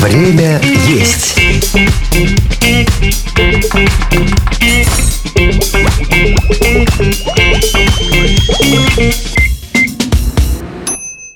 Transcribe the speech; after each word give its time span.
Время 0.00 0.60
есть. 0.86 1.34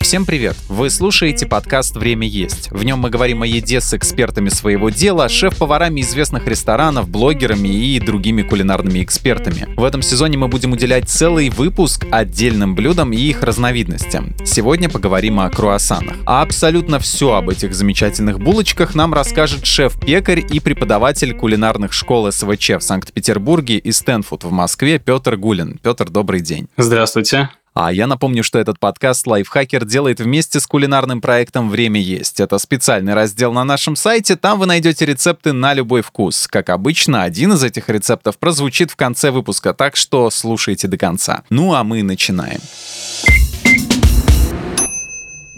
Всем 0.08 0.24
привет! 0.24 0.56
Вы 0.70 0.88
слушаете 0.88 1.44
подкаст 1.44 1.94
«Время 1.94 2.26
есть». 2.26 2.70
В 2.70 2.82
нем 2.82 2.98
мы 2.98 3.10
говорим 3.10 3.42
о 3.42 3.46
еде 3.46 3.78
с 3.78 3.92
экспертами 3.92 4.48
своего 4.48 4.88
дела, 4.88 5.28
шеф-поварами 5.28 6.00
известных 6.00 6.46
ресторанов, 6.46 7.10
блогерами 7.10 7.68
и 7.68 8.00
другими 8.00 8.40
кулинарными 8.40 9.02
экспертами. 9.02 9.68
В 9.76 9.84
этом 9.84 10.00
сезоне 10.00 10.38
мы 10.38 10.48
будем 10.48 10.72
уделять 10.72 11.10
целый 11.10 11.50
выпуск 11.50 12.06
отдельным 12.10 12.74
блюдам 12.74 13.12
и 13.12 13.18
их 13.18 13.42
разновидностям. 13.42 14.34
Сегодня 14.46 14.88
поговорим 14.88 15.40
о 15.40 15.50
круассанах. 15.50 16.16
А 16.24 16.40
абсолютно 16.40 16.98
все 17.00 17.34
об 17.34 17.50
этих 17.50 17.74
замечательных 17.74 18.40
булочках 18.40 18.94
нам 18.94 19.12
расскажет 19.12 19.66
шеф-пекарь 19.66 20.42
и 20.50 20.58
преподаватель 20.58 21.34
кулинарных 21.34 21.92
школ 21.92 22.32
СВЧ 22.32 22.70
в 22.70 22.80
Санкт-Петербурге 22.80 23.76
и 23.76 23.92
Стэнфуд 23.92 24.44
в 24.44 24.52
Москве 24.52 24.98
Петр 24.98 25.36
Гулин. 25.36 25.78
Петр, 25.82 26.08
добрый 26.08 26.40
день. 26.40 26.68
Здравствуйте. 26.78 27.50
А 27.80 27.92
я 27.92 28.08
напомню, 28.08 28.42
что 28.42 28.58
этот 28.58 28.80
подкаст 28.80 29.24
Лайфхакер 29.28 29.84
делает 29.84 30.18
вместе 30.18 30.58
с 30.58 30.66
кулинарным 30.66 31.20
проектом 31.20 31.70
«Время 31.70 32.00
есть». 32.00 32.40
Это 32.40 32.58
специальный 32.58 33.14
раздел 33.14 33.52
на 33.52 33.62
нашем 33.62 33.94
сайте, 33.94 34.34
там 34.34 34.58
вы 34.58 34.66
найдете 34.66 35.06
рецепты 35.06 35.52
на 35.52 35.74
любой 35.74 36.02
вкус. 36.02 36.48
Как 36.48 36.70
обычно, 36.70 37.22
один 37.22 37.52
из 37.52 37.62
этих 37.62 37.88
рецептов 37.88 38.36
прозвучит 38.36 38.90
в 38.90 38.96
конце 38.96 39.30
выпуска, 39.30 39.74
так 39.74 39.94
что 39.94 40.28
слушайте 40.30 40.88
до 40.88 40.98
конца. 40.98 41.44
Ну 41.50 41.72
а 41.72 41.84
мы 41.84 42.02
начинаем. 42.02 42.58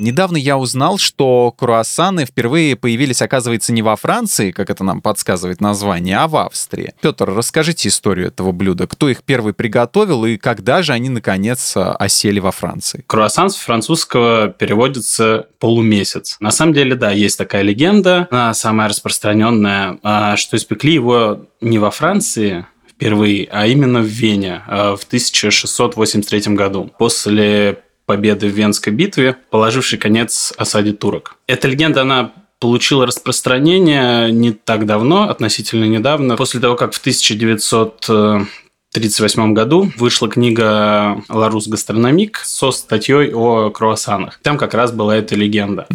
Недавно 0.00 0.38
я 0.38 0.56
узнал, 0.56 0.96
что 0.96 1.52
круассаны 1.52 2.24
впервые 2.24 2.74
появились, 2.74 3.20
оказывается, 3.20 3.70
не 3.74 3.82
во 3.82 3.96
Франции, 3.96 4.50
как 4.50 4.70
это 4.70 4.82
нам 4.82 5.02
подсказывает 5.02 5.60
название, 5.60 6.16
а 6.16 6.26
в 6.26 6.38
Австрии. 6.38 6.94
Петр, 7.02 7.28
расскажите 7.28 7.90
историю 7.90 8.28
этого 8.28 8.52
блюда. 8.52 8.86
Кто 8.86 9.10
их 9.10 9.22
первый 9.22 9.52
приготовил 9.52 10.24
и 10.24 10.38
когда 10.38 10.80
же 10.80 10.94
они, 10.94 11.10
наконец, 11.10 11.74
осели 11.76 12.40
во 12.40 12.50
Франции? 12.50 13.04
Круассан 13.06 13.50
с 13.50 13.56
французского 13.56 14.48
переводится 14.48 15.48
полумесяц. 15.58 16.38
На 16.40 16.50
самом 16.50 16.72
деле, 16.72 16.94
да, 16.94 17.10
есть 17.10 17.36
такая 17.36 17.60
легенда, 17.60 18.26
самая 18.54 18.88
распространенная, 18.88 19.98
а, 20.02 20.36
что 20.38 20.56
испекли 20.56 20.94
его 20.94 21.44
не 21.60 21.78
во 21.78 21.90
Франции, 21.90 22.64
впервые, 22.88 23.48
а 23.52 23.66
именно 23.66 24.00
в 24.00 24.06
Вене 24.06 24.62
а, 24.66 24.96
в 24.96 25.04
1683 25.04 26.54
году. 26.54 26.90
После 26.98 27.82
победы 28.10 28.48
в 28.48 28.50
Венской 28.50 28.92
битве, 28.92 29.36
положившей 29.50 29.96
конец 29.96 30.52
осаде 30.56 30.92
турок. 30.92 31.36
Эта 31.46 31.68
легенда, 31.68 32.02
она 32.02 32.32
получила 32.58 33.06
распространение 33.06 34.32
не 34.32 34.50
так 34.50 34.84
давно, 34.84 35.28
относительно 35.28 35.84
недавно, 35.84 36.36
после 36.36 36.58
того, 36.58 36.74
как 36.74 36.92
в 36.92 36.98
1938 36.98 39.52
году 39.52 39.92
вышла 39.96 40.28
книга 40.28 41.22
«Ларус 41.28 41.68
Гастрономик» 41.68 42.38
со 42.38 42.72
статьей 42.72 43.32
о 43.32 43.70
круассанах. 43.70 44.40
Там 44.42 44.58
как 44.58 44.74
раз 44.74 44.90
была 44.90 45.14
эта 45.14 45.36
легенда. 45.36 45.86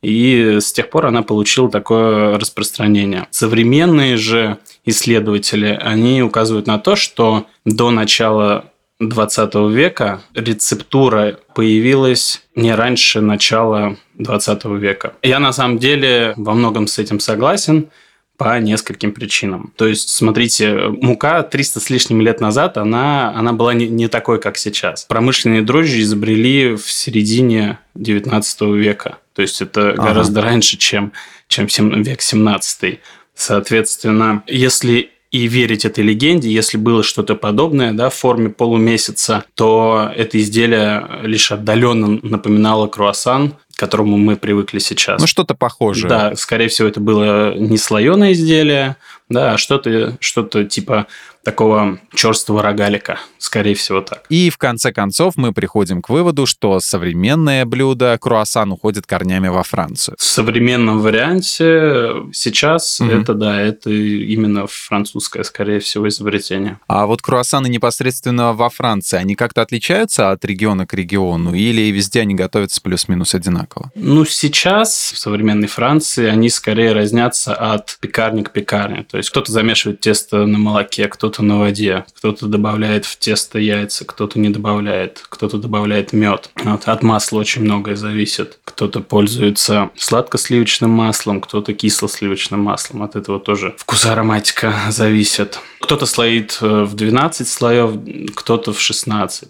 И 0.00 0.60
с 0.62 0.72
тех 0.72 0.88
пор 0.88 1.04
она 1.06 1.22
получила 1.22 1.70
такое 1.70 2.38
распространение. 2.38 3.26
Современные 3.30 4.16
же 4.16 4.56
исследователи, 4.86 5.78
они 5.78 6.22
указывают 6.22 6.66
на 6.66 6.78
то, 6.78 6.96
что 6.96 7.44
до 7.66 7.90
начала 7.90 8.69
20 9.00 9.54
века 9.72 10.22
рецептура 10.34 11.38
появилась 11.54 12.42
не 12.54 12.74
раньше 12.74 13.20
начала 13.20 13.96
20 14.18 14.64
века. 14.66 15.14
Я 15.22 15.38
на 15.40 15.52
самом 15.52 15.78
деле 15.78 16.34
во 16.36 16.54
многом 16.54 16.86
с 16.86 16.98
этим 16.98 17.18
согласен 17.18 17.88
по 18.36 18.58
нескольким 18.58 19.12
причинам. 19.12 19.72
То 19.76 19.86
есть, 19.86 20.08
смотрите, 20.10 20.88
мука 20.88 21.42
300 21.42 21.80
с 21.80 21.90
лишним 21.90 22.22
лет 22.22 22.40
назад, 22.40 22.78
она, 22.78 23.34
она 23.34 23.52
была 23.52 23.74
не, 23.74 23.86
не 23.86 24.08
такой, 24.08 24.40
как 24.40 24.56
сейчас. 24.56 25.04
Промышленные 25.04 25.60
дрожжи 25.60 26.00
изобрели 26.00 26.74
в 26.74 26.90
середине 26.90 27.78
19 27.96 28.60
века. 28.62 29.18
То 29.34 29.42
есть, 29.42 29.60
это 29.60 29.90
ага. 29.90 30.02
гораздо 30.02 30.40
раньше, 30.40 30.78
чем, 30.78 31.12
чем 31.48 31.66
век 32.02 32.22
17. 32.22 33.00
Соответственно, 33.34 34.42
если 34.46 35.10
и 35.30 35.46
верить 35.46 35.84
этой 35.84 36.02
легенде, 36.02 36.50
если 36.50 36.76
было 36.76 37.02
что-то 37.02 37.36
подобное 37.36 37.92
да, 37.92 38.10
в 38.10 38.14
форме 38.14 38.50
полумесяца, 38.50 39.44
то 39.54 40.10
это 40.16 40.40
изделие 40.40 41.06
лишь 41.22 41.52
отдаленно 41.52 42.18
напоминало 42.22 42.88
круассан, 42.88 43.54
к 43.74 43.78
которому 43.78 44.18
мы 44.18 44.36
привыкли 44.36 44.80
сейчас. 44.80 45.20
Ну, 45.20 45.26
что-то 45.26 45.54
похожее. 45.54 46.08
Да, 46.08 46.34
скорее 46.36 46.68
всего, 46.68 46.88
это 46.88 47.00
было 47.00 47.54
не 47.56 47.78
слоеное 47.78 48.32
изделие, 48.32 48.96
да, 49.30 49.54
а 49.54 49.58
что-то 49.58 50.16
что 50.20 50.42
типа 50.64 51.06
такого 51.42 51.98
черствого 52.14 52.62
рогалика, 52.62 53.18
скорее 53.38 53.74
всего 53.74 54.02
так. 54.02 54.24
И 54.28 54.50
в 54.50 54.58
конце 54.58 54.92
концов 54.92 55.34
мы 55.36 55.52
приходим 55.52 56.02
к 56.02 56.10
выводу, 56.10 56.44
что 56.46 56.80
современное 56.80 57.64
блюдо 57.64 58.18
круассан 58.20 58.72
уходит 58.72 59.06
корнями 59.06 59.48
во 59.48 59.62
Францию. 59.62 60.16
В 60.18 60.22
современном 60.22 61.00
варианте 61.00 62.10
сейчас 62.32 63.00
угу. 63.00 63.10
это, 63.10 63.34
да, 63.34 63.60
это 63.60 63.90
именно 63.90 64.66
французское, 64.66 65.42
скорее 65.44 65.80
всего, 65.80 66.08
изобретение. 66.08 66.78
А 66.88 67.06
вот 67.06 67.22
круассаны 67.22 67.68
непосредственно 67.68 68.52
во 68.52 68.68
Франции, 68.68 69.16
они 69.16 69.34
как-то 69.34 69.62
отличаются 69.62 70.30
от 70.30 70.44
региона 70.44 70.86
к 70.86 70.92
региону 70.92 71.54
или 71.54 71.90
везде 71.90 72.20
они 72.20 72.34
готовятся 72.34 72.82
плюс-минус 72.82 73.34
одинаково? 73.34 73.90
Ну, 73.94 74.24
сейчас 74.26 75.12
в 75.14 75.18
современной 75.18 75.68
Франции 75.68 76.26
они 76.26 76.50
скорее 76.50 76.92
разнятся 76.92 77.54
от 77.54 77.96
пекарни 78.00 78.42
к 78.42 78.50
пекарне. 78.50 79.04
То 79.04 79.16
есть 79.20 79.30
кто-то 79.30 79.50
замешивает 79.52 80.00
тесто 80.00 80.44
на 80.44 80.58
молоке, 80.58 81.08
кто 81.08 81.30
кто-то 81.30 81.44
на 81.44 81.58
воде, 81.58 82.04
кто-то 82.16 82.46
добавляет 82.46 83.04
в 83.04 83.16
тесто 83.16 83.58
яйца, 83.58 84.04
кто-то 84.04 84.40
не 84.40 84.48
добавляет, 84.48 85.22
кто-то 85.28 85.58
добавляет 85.58 86.12
мед. 86.12 86.50
Вот, 86.56 86.88
от 86.88 87.02
масла 87.02 87.38
очень 87.38 87.62
многое 87.62 87.94
зависит. 87.94 88.58
Кто-то 88.64 89.00
пользуется 89.00 89.90
сладко-сливочным 89.96 90.90
маслом, 90.90 91.40
кто-то 91.40 91.72
кисло-сливочным 91.72 92.60
маслом. 92.60 93.02
От 93.02 93.14
этого 93.14 93.38
тоже 93.38 93.76
вкус 93.78 94.06
ароматика 94.06 94.74
зависит. 94.88 95.60
Кто-то 95.80 96.06
слоит 96.06 96.58
э, 96.60 96.84
в 96.84 96.94
12 96.94 97.46
слоев, 97.46 97.90
кто-то 98.34 98.72
в 98.72 98.80
16 98.80 99.48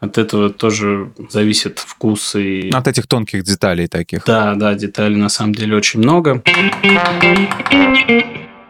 от 0.00 0.18
этого 0.18 0.50
тоже 0.50 1.12
зависит 1.30 1.78
вкус 1.78 2.34
и... 2.34 2.68
От 2.70 2.88
этих 2.88 3.06
тонких 3.06 3.44
деталей 3.44 3.86
таких. 3.86 4.24
Да, 4.26 4.54
да, 4.54 4.74
деталей 4.74 5.16
на 5.16 5.30
самом 5.30 5.54
деле 5.54 5.76
очень 5.76 6.00
много. 6.00 6.42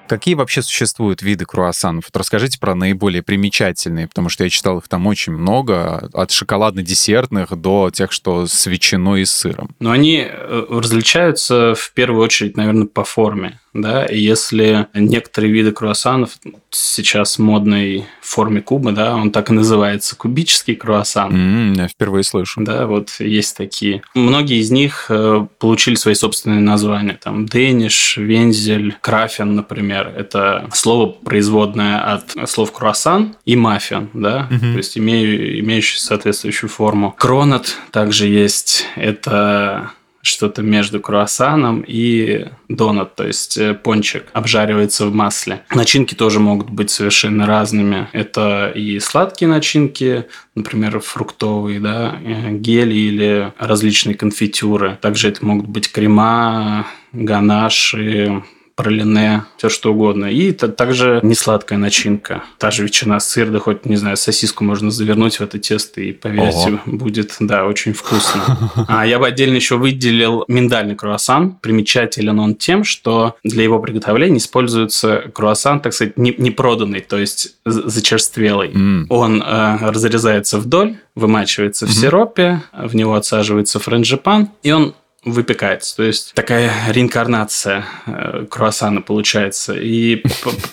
Какие 0.09 0.35
вообще 0.35 0.63
существуют 0.63 1.23
виды 1.23 1.45
круассанов? 1.45 2.05
Вот 2.07 2.17
расскажите 2.17 2.59
про 2.59 2.75
наиболее 2.75 3.23
примечательные, 3.23 4.09
потому 4.09 4.29
что 4.29 4.45
я 4.45 4.51
читал 4.51 4.79
их 4.79 4.89
там 4.89 5.07
очень 5.07 5.33
много, 5.33 6.09
от 6.13 6.31
шоколадно-десертных 6.31 7.57
до 7.57 7.91
тех, 7.93 8.13
что 8.13 8.47
с 8.47 8.67
ветчиной 8.67 9.23
и 9.23 9.25
сыром. 9.25 9.71
Но 9.81 9.91
они 9.91 10.27
э, 10.29 10.67
различаются 10.69 11.75
в 11.75 11.93
первую 11.93 12.23
очередь, 12.23 12.57
наверное, 12.57 12.87
по 12.87 13.05
форме 13.05 13.61
да, 13.75 14.07
и 14.07 14.19
если 14.21 14.87
некоторые 14.95 15.53
виды 15.53 15.73
круассанов 15.73 16.39
сейчас 16.71 17.39
модной 17.39 18.07
форме 18.23 18.63
куба, 18.63 18.93
да, 18.93 19.17
он 19.17 19.33
так 19.33 19.51
и 19.51 19.53
называется, 19.53 20.17
кубический 20.17 20.77
круассан. 20.77 21.73
Mm, 21.73 21.77
я 21.77 21.89
впервые 21.89 22.23
слышу. 22.23 22.63
Да, 22.63 22.87
вот 22.87 23.11
есть 23.19 23.57
такие. 23.57 24.03
Многие 24.15 24.61
из 24.61 24.71
них 24.71 25.07
э, 25.09 25.47
получили 25.59 25.97
свои 25.97 26.15
собственные 26.15 26.61
названия, 26.61 27.19
там, 27.21 27.47
Дэниш, 27.47 28.17
Вензель, 28.17 28.97
Крафен, 29.01 29.57
например, 29.57 29.94
это 30.03 30.69
слово 30.73 31.13
производное 31.13 32.15
от 32.15 32.49
слов 32.49 32.73
круассан 32.73 33.37
и 33.45 33.57
маффин, 33.57 34.11
да, 34.13 34.49
mm-hmm. 34.51 34.73
то 34.73 34.77
есть 34.79 34.99
имею, 34.99 35.61
имеющий 35.61 35.99
соответствующую 35.99 36.71
форму. 36.71 37.15
Кронат 37.17 37.77
также 37.91 38.27
есть, 38.27 38.87
это 38.97 39.91
что-то 40.25 40.63
между 40.63 41.01
круассаном 41.01 41.85
и 41.87 42.47
донат, 42.69 43.15
то 43.15 43.27
есть 43.27 43.59
э, 43.59 43.75
пончик 43.75 44.25
обжаривается 44.33 45.07
в 45.07 45.15
масле. 45.15 45.65
Начинки 45.75 46.15
тоже 46.15 46.41
могут 46.41 46.71
быть 46.71 46.91
совершенно 46.91 47.47
разными. 47.47 48.09
Это 48.13 48.73
и 48.75 48.99
сладкие 49.01 49.51
начинки, 49.51 50.25
например, 50.55 50.99
фруктовые, 51.01 51.79
да, 51.79 52.17
э, 52.23 52.53
гели 52.53 52.95
или 52.95 53.53
различные 53.59 54.15
конфитюры. 54.15 54.99
Также 55.03 55.29
это 55.29 55.45
могут 55.45 55.67
быть 55.67 55.93
крема, 55.93 56.87
ганаши, 57.13 58.43
пролине, 58.75 59.45
все 59.57 59.69
что 59.69 59.93
угодно. 59.93 60.27
И 60.27 60.51
это 60.51 60.69
также 60.69 61.21
несладкая 61.23 61.79
начинка. 61.79 62.45
Та 62.59 62.71
же 62.71 62.83
ветчина, 62.83 63.21
сыр, 63.21 63.51
да 63.51 63.59
хоть, 63.59 63.87
не 63.87 63.97
знаю, 63.97 64.17
сосиску 64.17 64.65
можно 64.65 64.91
завернуть 64.91 65.37
в 65.37 65.41
это 65.41 65.59
тесто, 65.59 66.01
и, 66.01 66.13
поверьте, 66.13 66.71
Ого. 66.71 66.81
будет, 66.87 67.37
да, 67.41 67.67
очень 67.67 67.93
вкусно. 67.93 68.71
А 68.89 69.07
я 69.07 69.19
бы 69.19 69.27
отдельно 69.27 69.57
еще 69.57 69.77
выделил 69.77 70.45
миндальный 70.49 70.97
круассан. 70.97 71.57
Примечателен 71.61 72.39
он 72.39 72.55
тем, 72.55 72.85
что 72.85 73.37
для 73.45 73.63
его 73.63 73.79
приготовления 73.79 74.39
используется 74.39 75.31
круассан, 75.33 75.81
так 75.81 75.93
сказать, 75.93 76.19
не, 76.19 76.35
не 76.37 76.51
проданный, 76.51 77.01
то 77.01 77.19
есть 77.19 77.57
зачерствелый. 77.65 78.71
Mm. 78.71 79.07
Он 79.09 79.43
э, 79.43 79.77
разрезается 79.81 80.59
вдоль, 80.59 80.97
вымачивается 81.15 81.87
mm-hmm. 81.87 81.89
в 81.89 81.93
сиропе, 81.93 82.63
в 82.73 82.95
него 82.97 83.15
отсаживается 83.15 83.79
френжипан, 83.79 84.51
и 84.63 84.73
он 84.73 84.95
выпекается. 85.25 85.97
То 85.97 86.03
есть 86.03 86.33
такая 86.35 86.73
реинкарнация 86.89 87.85
э, 88.07 88.47
круассана 88.51 89.03
получается. 89.03 89.75
И 89.75 90.23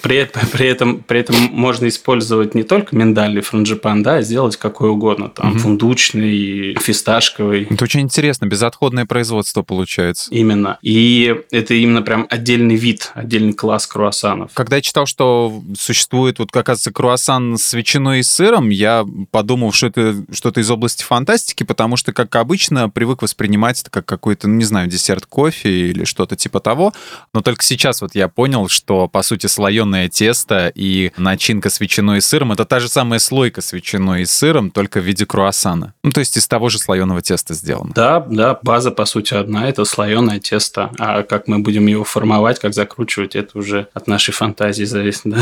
при, 0.01 0.29
при, 0.51 0.67
этом, 0.67 0.99
при 0.99 1.19
этом 1.19 1.35
можно 1.51 1.87
использовать 1.87 2.55
не 2.55 2.63
только 2.63 2.95
миндальный 2.95 3.41
франжипан, 3.41 4.03
да, 4.03 4.15
а 4.15 4.21
сделать 4.21 4.57
какой 4.57 4.89
угодно. 4.89 5.29
Там 5.29 5.51
угу. 5.51 5.59
фундучный, 5.59 6.75
фисташковый. 6.79 7.67
Это 7.69 7.83
очень 7.83 8.01
интересно. 8.01 8.45
Безотходное 8.45 9.05
производство 9.05 9.61
получается. 9.63 10.29
Именно. 10.31 10.77
И 10.81 11.35
это 11.51 11.73
именно 11.73 12.01
прям 12.01 12.27
отдельный 12.29 12.75
вид, 12.75 13.11
отдельный 13.13 13.53
класс 13.53 13.87
круассанов. 13.87 14.51
Когда 14.53 14.77
я 14.77 14.81
читал, 14.81 15.05
что 15.05 15.61
существует 15.77 16.39
вот 16.39 16.51
как 16.51 16.69
раз 16.69 16.87
круассан 16.93 17.57
с 17.57 17.73
ветчиной 17.73 18.19
и 18.19 18.23
сыром, 18.23 18.69
я 18.69 19.05
подумал, 19.31 19.71
что 19.71 19.87
это 19.87 20.23
что-то 20.31 20.59
из 20.59 20.69
области 20.69 21.03
фантастики, 21.03 21.63
потому 21.63 21.97
что, 21.97 22.13
как 22.13 22.35
обычно, 22.35 22.89
привык 22.89 23.21
воспринимать 23.21 23.81
это 23.81 23.89
как 23.89 24.05
какой-то, 24.05 24.40
ну, 24.47 24.55
не 24.55 24.65
знаю, 24.65 24.87
десерт 24.87 25.25
кофе 25.25 25.89
или 25.89 26.03
что-то 26.05 26.35
типа 26.35 26.59
того. 26.59 26.93
Но 27.33 27.41
только 27.41 27.63
сейчас 27.63 28.01
вот 28.01 28.15
я 28.15 28.27
понял, 28.27 28.67
что, 28.67 29.07
по 29.07 29.21
сути, 29.21 29.47
слоеное 29.47 30.09
тесто 30.09 30.71
и 30.73 31.11
начинка 31.17 31.69
с 31.69 31.79
ветчиной 31.79 32.17
и 32.17 32.21
сыром— 32.21 32.51
это 32.53 32.65
та 32.65 32.79
же 32.79 32.87
самая 32.87 33.19
слойка 33.19 33.61
с 33.61 33.73
ветчиной 33.73 34.23
и 34.23 34.25
сыром, 34.25 34.71
только 34.71 34.99
в 34.99 35.03
виде 35.03 35.25
круассана. 35.25 35.93
Ну, 36.03 36.11
то 36.11 36.19
есть 36.19 36.37
из 36.37 36.47
того 36.47 36.69
же 36.69 36.79
слоеного 36.79 37.21
теста 37.21 37.53
сделано. 37.53 37.91
Да, 37.95 38.19
да, 38.19 38.59
база, 38.61 38.91
по 38.91 39.05
сути, 39.05 39.33
одна— 39.33 39.67
это 39.69 39.85
слоеное 39.85 40.39
тесто. 40.39 40.91
А 40.99 41.23
как 41.23 41.47
мы 41.47 41.59
будем 41.59 41.87
его 41.87 42.03
формовать, 42.03 42.59
как 42.59 42.73
закручивать, 42.73 43.35
это 43.35 43.57
уже 43.57 43.87
от 43.93 44.07
нашей 44.07 44.33
фантазии 44.33 44.83
зависит, 44.83 45.21
да. 45.25 45.39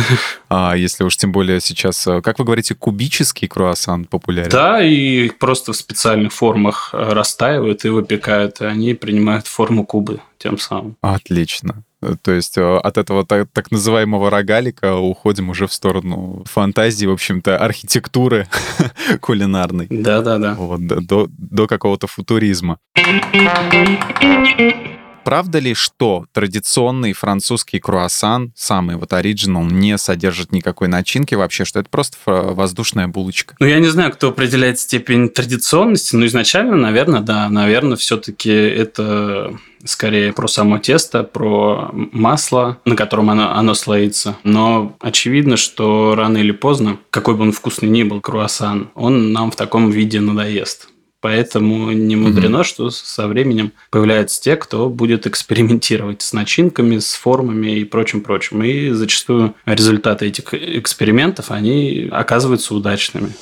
А 0.50 0.76
если 0.76 1.04
уж 1.04 1.18
тем 1.18 1.32
более 1.32 1.60
сейчас, 1.62 2.06
э, 2.08 2.22
как 2.22 2.40
вы 2.40 2.46
говорите, 2.46 2.76
кубический 2.76 3.48
круассан 3.48 4.06
популярен? 4.06 4.50
Да, 4.50 4.82
и 4.84 5.30
просто 5.30 5.74
в 5.74 5.76
специальных 5.76 6.34
формах 6.34 6.90
э, 6.94 6.98
растаивают 7.14 7.86
и 7.86 7.90
выпекают, 7.90 8.62
и 8.62 8.66
они 8.90 8.96
принимают 8.96 9.48
форму 9.48 9.86
кубы 9.86 10.20
тем 10.38 10.58
самым. 10.58 10.98
Отлично. 11.02 11.84
То 12.22 12.32
есть 12.32 12.58
э, 12.58 12.78
от 12.78 12.98
этого 12.98 13.26
так, 13.26 13.50
так 13.52 13.72
называемого 13.72 14.30
рогалика 14.30 14.96
уходим 14.96 15.50
уже 15.50 15.68
в 15.68 15.74
сторону 15.74 16.44
фантазии, 16.46 17.06
в 17.06 17.12
общем-то, 17.12 17.58
архитектуры 17.58 18.48
кулинарной. 19.20 19.88
Да-да-да. 19.90 20.56
Вот, 20.56 20.86
до, 20.88 21.28
до 21.30 21.68
какого-то 21.68 22.08
футуризма. 22.08 22.80
Правда 25.30 25.60
ли, 25.60 25.76
что 25.76 26.26
традиционный 26.34 27.14
французский 27.14 27.80
круассан, 27.80 28.52
самый 28.56 28.96
вот 28.96 29.14
оригинал, 29.14 29.64
не 29.64 29.96
содержит 30.00 30.52
никакой 30.52 30.88
начинки 30.88 31.36
вообще, 31.36 31.66
что 31.66 31.80
это 31.80 31.88
просто 31.88 32.18
воздушная 32.26 33.08
булочка? 33.08 33.56
Ну, 33.60 33.68
я 33.68 33.78
не 33.78 33.90
знаю, 33.90 34.12
кто 34.12 34.30
определяет 34.30 34.80
степень 34.80 35.30
традиционности, 35.30 36.16
но 36.16 36.26
изначально, 36.26 36.78
наверное, 36.78 37.22
да, 37.22 37.48
наверное, 37.48 37.96
все-таки 37.96 38.50
это 38.50 39.54
скорее 39.84 40.34
про 40.34 40.48
само 40.48 40.80
тесто, 40.80 41.24
про 41.24 41.92
масло, 41.94 42.80
на 42.86 42.96
котором 42.96 43.30
оно, 43.30 43.52
оно 43.52 43.76
слоится. 43.76 44.36
Но 44.44 44.98
очевидно, 45.00 45.58
что 45.58 46.16
рано 46.16 46.38
или 46.38 46.52
поздно, 46.52 46.98
какой 47.12 47.36
бы 47.36 47.44
он 47.44 47.52
вкусный 47.52 47.90
ни 47.90 48.02
был 48.02 48.20
круассан, 48.20 48.90
он 48.96 49.32
нам 49.32 49.52
в 49.52 49.56
таком 49.56 49.92
виде 49.92 50.20
надоест. 50.20 50.89
Поэтому 51.22 51.92
не 51.92 52.16
мудрено, 52.16 52.58
mm-hmm. 52.58 52.64
что 52.64 52.90
со 52.90 53.28
временем 53.28 53.74
появляются 53.90 54.42
те, 54.42 54.56
кто 54.56 54.90
будет 54.90 55.28
экспериментировать 55.28 56.22
с 56.22 56.32
начинками, 56.32 57.00
с 57.00 57.14
формами 57.14 57.80
и 57.80 57.84
прочим-прочим. 57.84 58.64
И 58.64 58.92
зачастую 58.92 59.56
результаты 59.66 60.28
этих 60.28 60.54
экспериментов, 60.54 61.52
они 61.52 62.08
оказываются 62.10 62.74
удачными. 62.74 63.34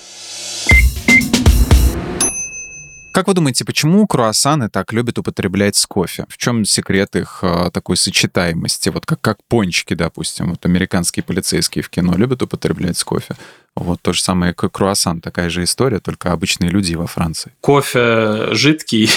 Как 3.18 3.28
вы 3.28 3.34
думаете, 3.34 3.66
почему 3.66 4.06
круассаны 4.06 4.70
так 4.70 4.94
любят 4.94 5.18
употреблять 5.18 5.76
с 5.76 5.88
кофе? 5.88 6.28
В 6.30 6.38
чем 6.38 6.66
секрет 6.66 7.16
их 7.16 7.40
а, 7.42 7.72
такой 7.72 7.98
сочетаемости? 7.98 8.90
Вот 8.90 9.08
как, 9.08 9.20
как 9.22 9.40
пончики, 9.48 9.96
допустим. 9.96 10.52
Вот 10.52 10.64
американские 10.68 11.24
полицейские 11.24 11.84
в 11.84 11.90
кино 11.90 12.16
любят 12.16 12.44
употреблять 12.44 12.96
с 12.96 13.04
кофе. 13.04 13.36
Вот 13.76 14.00
то 14.04 14.14
же 14.14 14.22
самое 14.22 14.54
как 14.54 14.74
круассан, 14.74 15.20
такая 15.20 15.50
же 15.50 15.64
история, 15.64 15.98
только 16.00 16.32
обычные 16.32 16.70
люди 16.70 16.94
во 16.94 17.08
Франции. 17.08 17.54
Кофе 17.60 18.54
жидкий, 18.54 19.10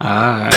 а, 0.00 0.50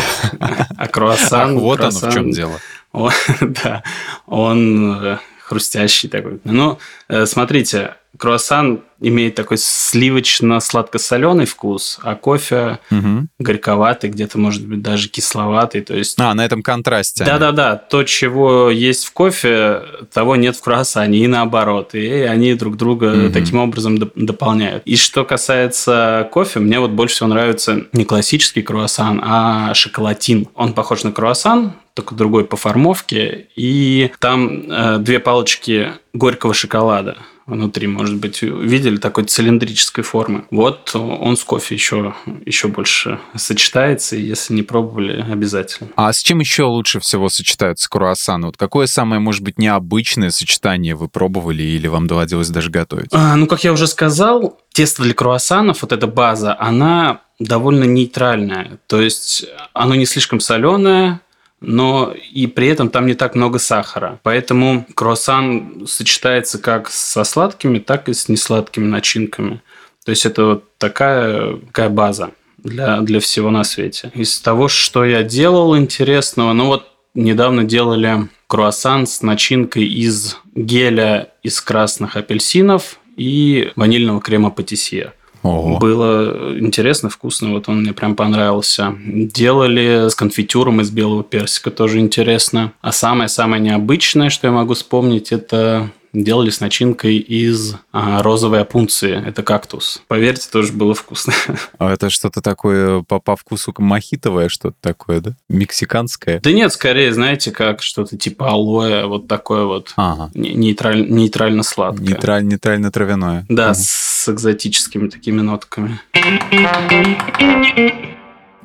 а 0.76 0.88
круассан... 0.88 1.60
вот 1.60 1.82
оно 1.82 1.92
в 1.92 2.12
чем 2.12 2.32
дело. 2.32 2.60
да, 3.42 3.84
он 4.26 5.06
э, 5.06 5.18
хрустящий 5.46 6.10
такой. 6.10 6.40
Ну, 6.44 6.80
э, 7.08 7.26
смотрите, 7.26 7.96
круассан 8.18 8.82
имеет 9.00 9.36
такой 9.36 9.58
сливочно-сладко-соленый 9.58 11.46
вкус, 11.46 12.00
а 12.02 12.16
кофе 12.16 12.80
угу. 12.90 13.28
горьковатый, 13.40 14.10
где-то, 14.10 14.40
может 14.40 14.66
быть, 14.66 14.82
даже 14.82 15.10
кисловатый. 15.10 15.82
То 15.82 15.96
есть... 15.96 16.20
А, 16.20 16.34
на 16.34 16.46
этом 16.46 16.64
контрасте. 16.64 17.26
Да-да-да. 17.26 17.76
То, 17.76 18.04
чего 18.04 18.70
есть 18.72 19.06
в 19.06 19.14
кофе, 19.14 19.82
того 20.12 20.36
нет 20.36 20.56
в 20.56 20.62
круассане, 20.62 21.20
и 21.20 21.28
наоборот. 21.28 21.94
И 21.94 22.08
они 22.22 22.54
друг 22.56 22.78
друга 22.78 23.26
угу. 23.26 23.34
таким 23.34 23.60
образом 23.60 23.98
дополняют. 23.98 24.84
И 24.86 24.96
что 24.96 25.24
касается 25.26 26.28
кофе, 26.32 26.60
мне 26.60 26.80
вот 26.80 26.92
больше 26.92 27.16
всего 27.16 27.30
нравится 27.30 27.84
не 27.94 28.06
классический 28.06 28.62
круассан, 28.62 29.22
а 29.24 29.74
шоколатин. 29.74 30.48
Он 30.56 30.74
похож 30.74 31.04
на 31.04 31.12
круассан, 31.12 31.74
только 31.96 32.14
другой 32.14 32.46
по 32.46 32.58
формовке. 32.58 33.48
И 33.56 34.12
там 34.20 34.70
э, 34.70 34.98
две 35.00 35.20
палочки 35.20 35.94
горького 36.14 36.54
шоколада 36.54 37.18
внутри, 37.46 37.88
может 37.88 38.16
быть, 38.16 38.42
видели 38.42 38.98
такой 38.98 39.26
цилиндрической 39.26 40.04
формы. 40.04 40.46
Вот 40.50 40.96
он 40.96 41.38
с 41.38 41.44
кофе 41.44 41.76
еще, 41.76 42.16
еще 42.46 42.68
больше 42.68 43.20
сочетается, 43.36 44.16
и 44.16 44.22
если 44.22 44.54
не 44.54 44.64
пробовали, 44.64 45.24
обязательно. 45.32 45.90
А 45.96 46.12
с 46.12 46.24
чем 46.24 46.40
еще 46.40 46.64
лучше 46.64 47.00
всего 47.00 47.30
сочетаются 47.30 47.88
круассаны? 47.88 48.48
Вот 48.48 48.58
какое 48.58 48.88
самое, 48.88 49.22
может 49.22 49.44
быть, 49.44 49.60
необычное 49.60 50.32
сочетание 50.32 50.96
вы 50.96 51.08
пробовали 51.08 51.62
или 51.62 51.88
вам 51.88 52.08
доводилось 52.08 52.50
даже 52.50 52.72
готовить? 52.72 53.10
А, 53.12 53.36
ну, 53.36 53.46
как 53.46 53.64
я 53.64 53.72
уже 53.72 53.86
сказал, 53.86 54.60
тесто 54.74 55.04
для 55.04 55.14
круассанов, 55.14 55.84
вот 55.84 55.92
эта 55.92 56.08
база, 56.08 56.58
она 56.60 57.22
довольно 57.40 57.84
нейтральная. 57.84 58.80
То 58.88 59.02
есть 59.02 59.46
оно 59.74 59.96
не 59.96 60.06
слишком 60.06 60.40
соленое, 60.40 61.20
но 61.62 62.14
и 62.32 62.48
при 62.48 62.68
этом 62.68 62.90
там 62.90 63.06
не 63.06 63.14
так 63.14 63.36
много 63.36 63.60
сахара. 63.60 64.20
Поэтому 64.24 64.86
круассан 64.94 65.86
сочетается 65.88 66.60
как 66.60 66.90
со 66.90 67.24
сладкими, 67.24 67.80
так 67.80 68.10
и 68.10 68.14
с 68.14 68.30
несладкими 68.30 68.88
начинками. 68.88 69.62
То 70.04 70.12
есть 70.12 70.26
это 70.26 70.46
вот 70.46 70.78
такая, 70.78 71.58
такая 71.58 71.90
база 71.90 72.32
для, 72.58 73.02
для 73.02 73.20
всего 73.20 73.50
на 73.50 73.64
свете. 73.64 74.12
Из 74.14 74.40
того, 74.40 74.68
что 74.68 75.04
я 75.04 75.24
делал 75.24 75.76
интересного, 75.78 76.54
ну 76.54 76.68
вот 76.68 76.88
недавно 77.16 77.64
делали 77.64 78.28
круассан 78.48 79.08
с 79.08 79.22
начинкой 79.22 79.86
из 79.86 80.38
геля 80.54 81.30
из 81.42 81.60
красных 81.62 82.16
апельсинов 82.16 83.00
и 83.18 83.72
ванильного 83.76 84.22
крема 84.22 84.52
патисье. 84.52 85.14
Ого. 85.46 85.78
Было 85.78 86.58
интересно, 86.58 87.10
вкусно, 87.10 87.52
вот 87.52 87.70
он 87.70 87.82
мне 87.82 87.94
прям 87.94 88.16
понравился. 88.16 88.96
Делали 89.06 90.10
с 90.10 90.16
конфитюром 90.16 90.82
из 90.82 90.90
белого 90.90 91.24
персика, 91.24 91.70
тоже 91.70 92.00
интересно. 92.00 92.74
А 92.82 92.92
самое-самое 92.92 93.62
необычное, 93.62 94.30
что 94.30 94.48
я 94.48 94.54
могу 94.54 94.74
вспомнить, 94.74 95.32
это 95.32 95.92
делали 96.24 96.50
с 96.50 96.60
начинкой 96.60 97.18
из 97.18 97.76
а, 97.92 98.22
розовой 98.22 98.62
опунции. 98.62 99.24
Это 99.26 99.44
кактус. 99.44 100.02
Поверьте, 100.08 100.48
тоже 100.52 100.74
было 100.74 100.94
вкусно. 100.94 101.34
А 101.78 101.92
это 101.92 102.10
что-то 102.10 102.42
такое 102.42 103.02
по, 103.04 103.20
по 103.20 103.36
вкусу 103.36 103.74
мохитовое, 103.78 104.50
что-то 104.50 104.76
такое, 104.80 105.20
да? 105.20 105.36
Мексиканское? 105.50 106.40
Да 106.40 106.52
нет, 106.52 106.72
скорее, 106.72 107.14
знаете, 107.14 107.52
как 107.52 107.82
что-то 107.82 108.18
типа 108.18 108.50
алоэ, 108.52 109.06
вот 109.06 109.28
такое 109.28 109.66
вот. 109.66 109.94
Ага. 109.96 110.32
Нейтраль, 110.34 111.10
нейтрально 111.10 111.64
сладкое. 111.64 112.08
Нейтраль, 112.08 112.44
нейтрально-травяное. 112.46 113.46
Да, 113.50 113.66
ага. 113.66 113.76
с 113.76 114.30
экзотическими 114.30 115.10
такими 115.10 115.42
нотками. 115.42 116.00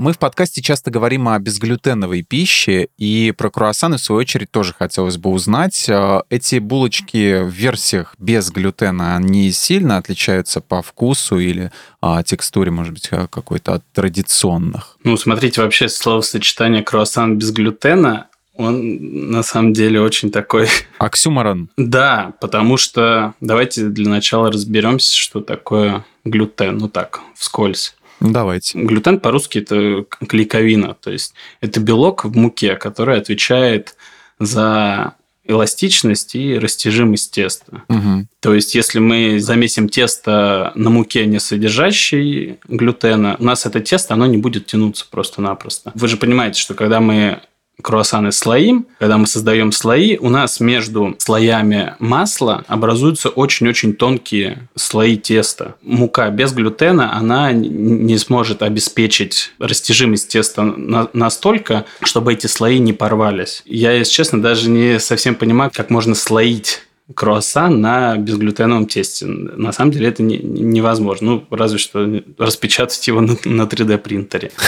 Мы 0.01 0.15
в 0.15 0.19
подкасте 0.19 0.63
часто 0.63 0.91
говорим 0.91 1.29
о 1.29 1.39
безглютеновой 1.39 2.23
пище, 2.23 2.89
и 2.97 3.35
про 3.37 3.51
круассаны, 3.51 3.99
в 3.99 4.01
свою 4.01 4.21
очередь, 4.21 4.51
тоже 4.51 4.73
хотелось 4.73 5.19
бы 5.19 5.29
узнать. 5.29 5.91
Э, 5.91 6.23
эти 6.31 6.59
булочки 6.59 7.43
в 7.43 7.51
версиях 7.51 8.15
без 8.19 8.51
глютена, 8.51 9.17
они 9.17 9.53
сильно 9.53 9.99
отличаются 9.99 10.63
по 10.63 10.81
вкусу 10.81 11.39
или 11.39 11.71
а, 12.01 12.23
текстуре, 12.23 12.71
может 12.71 12.95
быть, 12.95 13.09
э, 13.11 13.27
какой-то 13.29 13.75
от 13.75 13.85
традиционных? 13.93 14.97
Ну, 15.05 15.19
смотрите, 15.19 15.61
вообще 15.61 15.87
словосочетание 15.91 16.83
круассан 16.83 17.37
без 17.37 17.53
глютена 17.53 18.29
он 18.55 19.31
на 19.31 19.43
самом 19.43 19.75
деле 19.75 20.01
очень 20.01 20.31
такой... 20.31 20.69
Оксюморон. 20.99 21.71
да, 21.77 22.33
потому 22.41 22.79
что 22.79 23.35
давайте 23.41 23.89
для 23.89 24.09
начала 24.09 24.51
разберемся, 24.51 25.15
что 25.17 25.41
такое 25.41 26.05
глютен. 26.25 26.79
Ну 26.79 26.89
так, 26.89 27.21
вскользь. 27.35 27.95
Давайте. 28.21 28.79
Глютен 28.79 29.19
по-русски 29.21 29.59
это 29.59 30.05
клейковина, 30.27 30.95
то 30.95 31.11
есть 31.11 31.35
это 31.61 31.81
белок 31.81 32.25
в 32.25 32.37
муке, 32.37 32.77
который 32.77 33.19
отвечает 33.19 33.97
за 34.39 35.15
эластичность 35.45 36.35
и 36.35 36.59
растяжимость 36.59 37.33
теста. 37.33 37.83
Угу. 37.89 38.27
То 38.41 38.55
есть, 38.55 38.75
если 38.75 38.99
мы 38.99 39.41
замесим 39.41 39.89
тесто 39.89 40.73
на 40.75 40.91
муке, 40.91 41.27
не 41.27 41.41
содержащей 41.41 42.59
глютена, 42.69 43.37
у 43.39 43.45
нас 43.45 43.67
это 43.67 43.81
тесто, 43.81 44.15
оно 44.15 44.27
не 44.27 44.37
будет 44.37 44.67
тянуться 44.67 45.07
просто-напросто. 45.11 45.93
Вы 45.95 46.09
же 46.09 46.17
понимаете, 46.17 46.61
что 46.61 46.75
когда 46.75 47.01
мы 47.01 47.41
круассаны 47.81 48.33
слоим, 48.33 48.87
когда 48.99 49.19
мы 49.19 49.27
создаем 49.27 49.73
слои, 49.73 50.17
у 50.19 50.29
нас 50.29 50.61
между 50.61 51.15
слоями 51.19 51.95
масла 51.99 52.65
образуются 52.69 53.29
очень-очень 53.29 53.95
тонкие 53.95 54.69
слои 54.75 55.17
теста. 55.17 55.75
Мука 55.83 56.31
без 56.31 56.53
глютена, 56.53 57.17
она 57.17 57.53
не 57.53 58.19
сможет 58.19 58.63
обеспечить 58.63 59.53
растяжимость 59.59 60.29
теста 60.29 60.63
настолько, 60.63 61.87
чтобы 62.03 62.33
эти 62.33 62.47
слои 62.47 62.79
не 62.79 62.93
порвались. 62.93 63.63
Я, 63.65 63.93
если 63.93 64.13
честно, 64.13 64.41
даже 64.41 64.69
не 64.69 64.99
совсем 64.99 65.35
понимаю, 65.35 65.71
как 65.75 65.91
можно 65.91 66.15
слоить 66.15 66.83
круассан 67.15 67.81
на 67.81 68.17
безглютеновом 68.17 68.87
тесте. 68.87 69.27
На 69.27 69.73
самом 69.73 69.93
деле 69.93 70.09
это 70.09 70.23
не, 70.23 70.39
невозможно. 70.39 71.33
Ну, 71.33 71.47
разве 71.51 71.79
что 71.79 72.23
распечатать 72.39 73.07
его 73.07 73.21
на, 73.21 73.37
на 73.45 73.63
3D 73.63 73.99
принтере. 73.99 74.53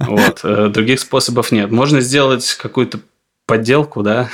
Вот. 0.00 0.40
Э, 0.42 0.68
других 0.68 0.98
способов 0.98 1.52
нет. 1.52 1.70
Можно 1.70 2.00
сделать 2.00 2.54
какую-то 2.54 2.98
подделку, 3.46 4.02
да, 4.02 4.28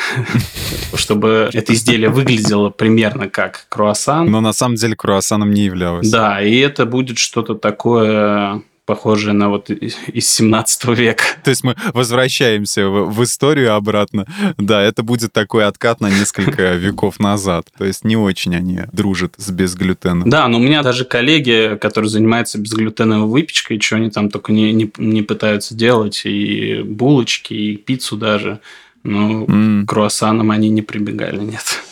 чтобы 0.95 1.50
это 1.52 1.75
изделие 1.75 2.09
выглядело 2.09 2.71
примерно 2.71 3.28
как 3.28 3.66
круассан. 3.68 4.30
Но 4.30 4.40
на 4.40 4.52
самом 4.52 4.76
деле 4.76 4.97
круассаном 4.97 5.50
не 5.52 5.64
являлось. 5.64 6.11
Да, 6.11 6.40
и 6.42 6.59
это 6.59 6.87
будет 6.87 7.18
что-то 7.18 7.54
такое 7.54 8.62
похожее 8.87 9.35
на 9.35 9.50
вот 9.50 9.69
из 9.69 10.28
17 10.28 10.85
века. 10.97 11.25
То 11.45 11.50
есть 11.50 11.64
мы 11.64 11.76
возвращаемся 11.93 12.88
в, 12.88 13.12
в 13.12 13.25
историю 13.25 13.75
обратно. 13.75 14.26
Да, 14.57 14.81
это 14.81 15.02
будет 15.02 15.33
такой 15.33 15.66
откат 15.66 16.00
на 16.00 16.09
несколько 16.09 16.75
веков 16.76 17.21
назад. 17.21 17.66
То 17.76 17.85
есть 17.85 18.05
не 18.05 18.16
очень 18.16 18.55
они 18.55 18.83
дружат 18.93 19.35
с 19.37 19.50
безглютеном. 19.50 20.31
Да, 20.31 20.47
но 20.49 20.59
у 20.59 20.61
меня 20.61 20.83
даже 20.83 21.05
коллеги, 21.05 21.76
которые 21.81 22.09
занимаются 22.09 22.59
безглютеновой 22.59 23.28
выпечкой, 23.28 23.81
что 23.81 23.97
они 23.97 24.11
там 24.11 24.31
только 24.31 24.52
не, 24.52 24.73
не, 24.73 24.90
не 24.99 25.23
пытаются 25.23 25.75
делать, 25.75 26.23
и 26.25 26.83
булочки, 26.83 27.52
и 27.52 27.76
пиццу 27.76 28.16
даже. 28.16 28.61
Но 29.02 29.45
mm. 29.45 29.85
к 29.85 29.88
круассанам 29.88 30.50
они 30.50 30.69
не 30.69 30.83
прибегали, 30.83 31.40
нет. 31.40 31.83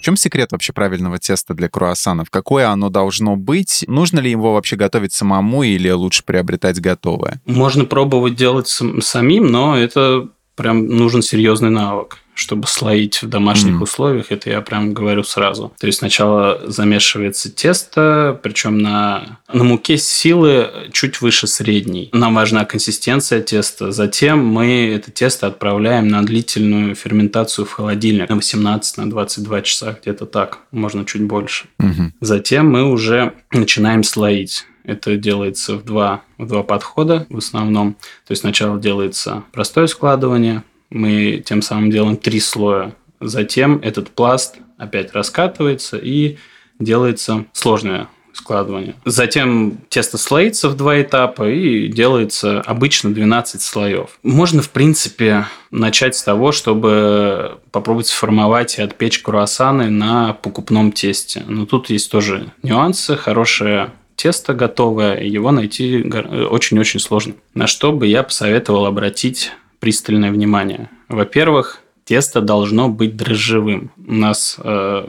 В 0.00 0.02
чем 0.02 0.16
секрет 0.16 0.52
вообще 0.52 0.72
правильного 0.72 1.18
теста 1.18 1.52
для 1.52 1.68
круассанов? 1.68 2.30
Какое 2.30 2.70
оно 2.70 2.88
должно 2.88 3.36
быть? 3.36 3.84
Нужно 3.86 4.18
ли 4.20 4.30
его 4.30 4.54
вообще 4.54 4.76
готовить 4.76 5.12
самому 5.12 5.62
или 5.62 5.90
лучше 5.90 6.24
приобретать 6.24 6.80
готовое? 6.80 7.42
Можно 7.44 7.84
пробовать 7.84 8.34
делать 8.34 8.66
самим, 8.66 9.48
но 9.48 9.76
это 9.76 10.30
прям 10.56 10.86
нужен 10.86 11.20
серьезный 11.20 11.68
навык 11.68 12.16
чтобы 12.40 12.66
слоить 12.66 13.22
в 13.22 13.28
домашних 13.28 13.74
mm. 13.74 13.82
условиях, 13.82 14.32
это 14.32 14.50
я 14.50 14.60
прям 14.62 14.94
говорю 14.94 15.22
сразу. 15.22 15.72
То 15.78 15.86
есть 15.86 15.98
сначала 15.98 16.60
замешивается 16.66 17.54
тесто, 17.54 18.38
причем 18.42 18.78
на, 18.78 19.38
на 19.52 19.62
муке 19.62 19.98
силы 19.98 20.70
чуть 20.92 21.20
выше 21.20 21.46
средней. 21.46 22.08
Нам 22.12 22.34
важна 22.34 22.64
консистенция 22.64 23.42
теста. 23.42 23.92
Затем 23.92 24.44
мы 24.44 24.90
это 24.94 25.10
тесто 25.10 25.46
отправляем 25.46 26.08
на 26.08 26.24
длительную 26.24 26.94
ферментацию 26.94 27.66
в 27.66 27.72
холодильник 27.72 28.28
на 28.28 28.36
18 28.36 28.96
на 28.96 29.10
22 29.10 29.62
часа, 29.62 29.98
где-то 30.00 30.24
так, 30.24 30.60
можно 30.70 31.04
чуть 31.04 31.22
больше. 31.22 31.66
Mm-hmm. 31.78 32.12
Затем 32.20 32.70
мы 32.70 32.90
уже 32.90 33.34
начинаем 33.52 34.02
слоить. 34.02 34.64
Это 34.84 35.16
делается 35.16 35.76
в 35.76 35.84
два, 35.84 36.22
в 36.38 36.46
два 36.46 36.62
подхода 36.62 37.26
в 37.28 37.38
основном. 37.38 37.94
То 38.26 38.32
есть 38.32 38.40
сначала 38.40 38.78
делается 38.78 39.44
простое 39.52 39.86
складывание, 39.86 40.64
мы 40.90 41.42
тем 41.44 41.62
самым 41.62 41.90
делаем 41.90 42.16
три 42.16 42.40
слоя. 42.40 42.94
Затем 43.20 43.78
этот 43.82 44.10
пласт 44.10 44.56
опять 44.78 45.12
раскатывается 45.12 45.96
и 45.98 46.36
делается 46.78 47.44
сложное 47.52 48.08
складывание. 48.32 48.94
Затем 49.04 49.78
тесто 49.88 50.16
слоится 50.16 50.68
в 50.68 50.76
два 50.76 51.00
этапа 51.00 51.48
и 51.48 51.88
делается 51.88 52.60
обычно 52.60 53.12
12 53.12 53.60
слоев. 53.60 54.18
Можно, 54.22 54.62
в 54.62 54.70
принципе, 54.70 55.46
начать 55.70 56.16
с 56.16 56.22
того, 56.22 56.52
чтобы 56.52 57.58
попробовать 57.70 58.06
сформовать 58.06 58.78
и 58.78 58.82
отпечь 58.82 59.20
круассаны 59.20 59.90
на 59.90 60.32
покупном 60.32 60.92
тесте. 60.92 61.42
Но 61.46 61.66
тут 61.66 61.90
есть 61.90 62.10
тоже 62.10 62.52
нюансы. 62.62 63.16
Хорошее 63.16 63.90
тесто 64.16 64.54
готовое, 64.54 65.22
его 65.22 65.50
найти 65.50 66.02
очень-очень 66.02 67.00
сложно. 67.00 67.34
На 67.54 67.66
что 67.66 67.92
бы 67.92 68.06
я 68.06 68.22
посоветовал 68.22 68.86
обратить 68.86 69.52
пристальное 69.80 70.30
внимание. 70.30 70.90
Во-первых, 71.08 71.80
тесто 72.04 72.40
должно 72.40 72.88
быть 72.88 73.16
дрожжевым. 73.16 73.90
У 73.96 74.14
нас 74.14 74.56
э, 74.62 75.06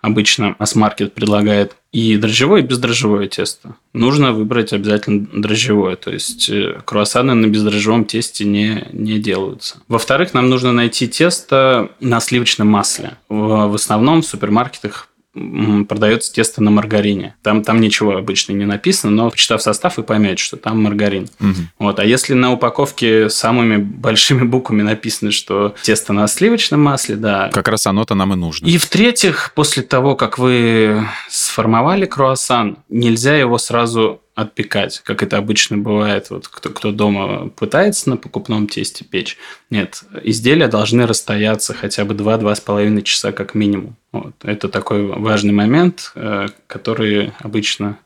обычно 0.00 0.56
масс-маркет 0.58 1.14
предлагает 1.14 1.76
и 1.92 2.16
дрожжевое, 2.16 2.62
и 2.62 2.64
бездрожжевое 2.64 3.26
тесто. 3.26 3.74
Нужно 3.92 4.32
выбрать 4.32 4.72
обязательно 4.72 5.26
дрожжевое, 5.32 5.96
то 5.96 6.10
есть 6.10 6.48
э, 6.48 6.80
круассаны 6.84 7.34
на 7.34 7.46
бездрожжевом 7.46 8.04
тесте 8.04 8.44
не, 8.44 8.86
не 8.92 9.18
делаются. 9.18 9.76
Во-вторых, 9.88 10.32
нам 10.34 10.48
нужно 10.48 10.72
найти 10.72 11.08
тесто 11.08 11.90
на 12.00 12.20
сливочном 12.20 12.68
масле. 12.68 13.16
В, 13.28 13.68
в 13.68 13.74
основном 13.74 14.22
в 14.22 14.26
супермаркетах 14.26 15.08
продается 15.32 16.32
тесто 16.32 16.62
на 16.62 16.70
маргарине. 16.70 17.36
Там, 17.42 17.62
там 17.62 17.80
ничего 17.80 18.16
обычно 18.16 18.52
не 18.52 18.64
написано, 18.64 19.12
но 19.12 19.30
почитав 19.30 19.62
состав, 19.62 19.96
вы 19.96 20.02
поймете, 20.02 20.42
что 20.42 20.56
там 20.56 20.82
маргарин. 20.82 21.28
Угу. 21.40 21.54
Вот. 21.78 21.98
А 22.00 22.04
если 22.04 22.34
на 22.34 22.52
упаковке 22.52 23.30
самыми 23.30 23.76
большими 23.76 24.42
буквами 24.42 24.82
написано, 24.82 25.30
что 25.30 25.74
тесто 25.82 26.12
на 26.12 26.26
сливочном 26.26 26.82
масле, 26.82 27.16
да. 27.16 27.50
Как 27.52 27.68
раз 27.68 27.86
оно-то 27.86 28.14
нам 28.14 28.32
и 28.32 28.36
нужно. 28.36 28.66
И 28.66 28.76
в-третьих, 28.76 29.52
после 29.54 29.82
того, 29.82 30.16
как 30.16 30.38
вы 30.38 31.06
сформовали 31.28 32.06
круассан, 32.06 32.78
нельзя 32.88 33.36
его 33.36 33.58
сразу 33.58 34.20
отпекать, 34.40 35.00
как 35.04 35.22
это 35.22 35.38
обычно 35.38 35.78
бывает, 35.78 36.30
вот 36.30 36.48
кто, 36.48 36.70
кто 36.70 36.92
дома 36.92 37.48
пытается 37.48 38.10
на 38.10 38.16
покупном 38.16 38.68
тесте 38.68 39.04
печь. 39.04 39.36
Нет, 39.70 40.02
изделия 40.22 40.68
должны 40.68 41.06
расстояться 41.06 41.74
хотя 41.74 42.04
бы 42.04 42.14
2-2,5 42.14 43.02
часа 43.02 43.32
как 43.32 43.54
минимум. 43.54 43.96
Вот. 44.12 44.34
Это 44.42 44.68
такой 44.68 45.06
важный 45.06 45.52
момент, 45.52 46.12
э, 46.14 46.48
который 46.66 47.32
обычно 47.40 47.98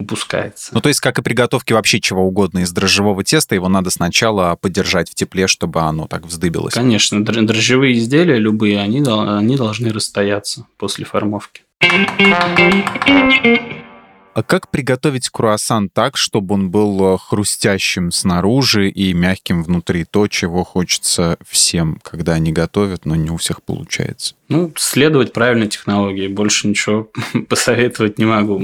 упускается. 0.00 0.72
Ну, 0.74 0.80
то 0.80 0.88
есть, 0.88 1.00
как 1.00 1.18
и 1.18 1.22
приготовки 1.22 1.72
вообще 1.72 2.00
чего 2.00 2.24
угодно 2.24 2.60
из 2.60 2.72
дрожжевого 2.72 3.22
теста, 3.22 3.54
его 3.54 3.68
надо 3.68 3.90
сначала 3.90 4.56
подержать 4.56 5.10
в 5.10 5.14
тепле, 5.14 5.46
чтобы 5.46 5.80
оно 5.80 6.06
так 6.06 6.26
вздыбилось. 6.26 6.74
Конечно, 6.74 7.24
дрожжевые 7.24 7.98
изделия 7.98 8.38
любые, 8.38 8.80
они, 8.80 9.04
они 9.06 9.56
должны 9.56 9.92
расстояться 9.92 10.66
после 10.78 11.04
формовки. 11.04 11.62
А 14.32 14.44
как 14.44 14.68
приготовить 14.68 15.28
круассан 15.28 15.88
так, 15.88 16.16
чтобы 16.16 16.54
он 16.54 16.70
был 16.70 17.14
э, 17.14 17.18
хрустящим 17.18 18.12
снаружи 18.12 18.88
и 18.88 19.12
мягким 19.12 19.64
внутри? 19.64 20.04
То, 20.04 20.28
чего 20.28 20.62
хочется 20.62 21.36
всем, 21.46 21.98
когда 22.02 22.34
они 22.34 22.52
готовят, 22.52 23.06
но 23.06 23.16
не 23.16 23.30
у 23.30 23.38
всех 23.38 23.62
получается. 23.62 24.36
Ну, 24.50 24.72
следовать 24.76 25.32
правильной 25.32 25.68
технологии. 25.68 26.26
Больше 26.26 26.66
ничего 26.66 27.08
посоветовать 27.48 28.18
не 28.18 28.24
могу. 28.24 28.62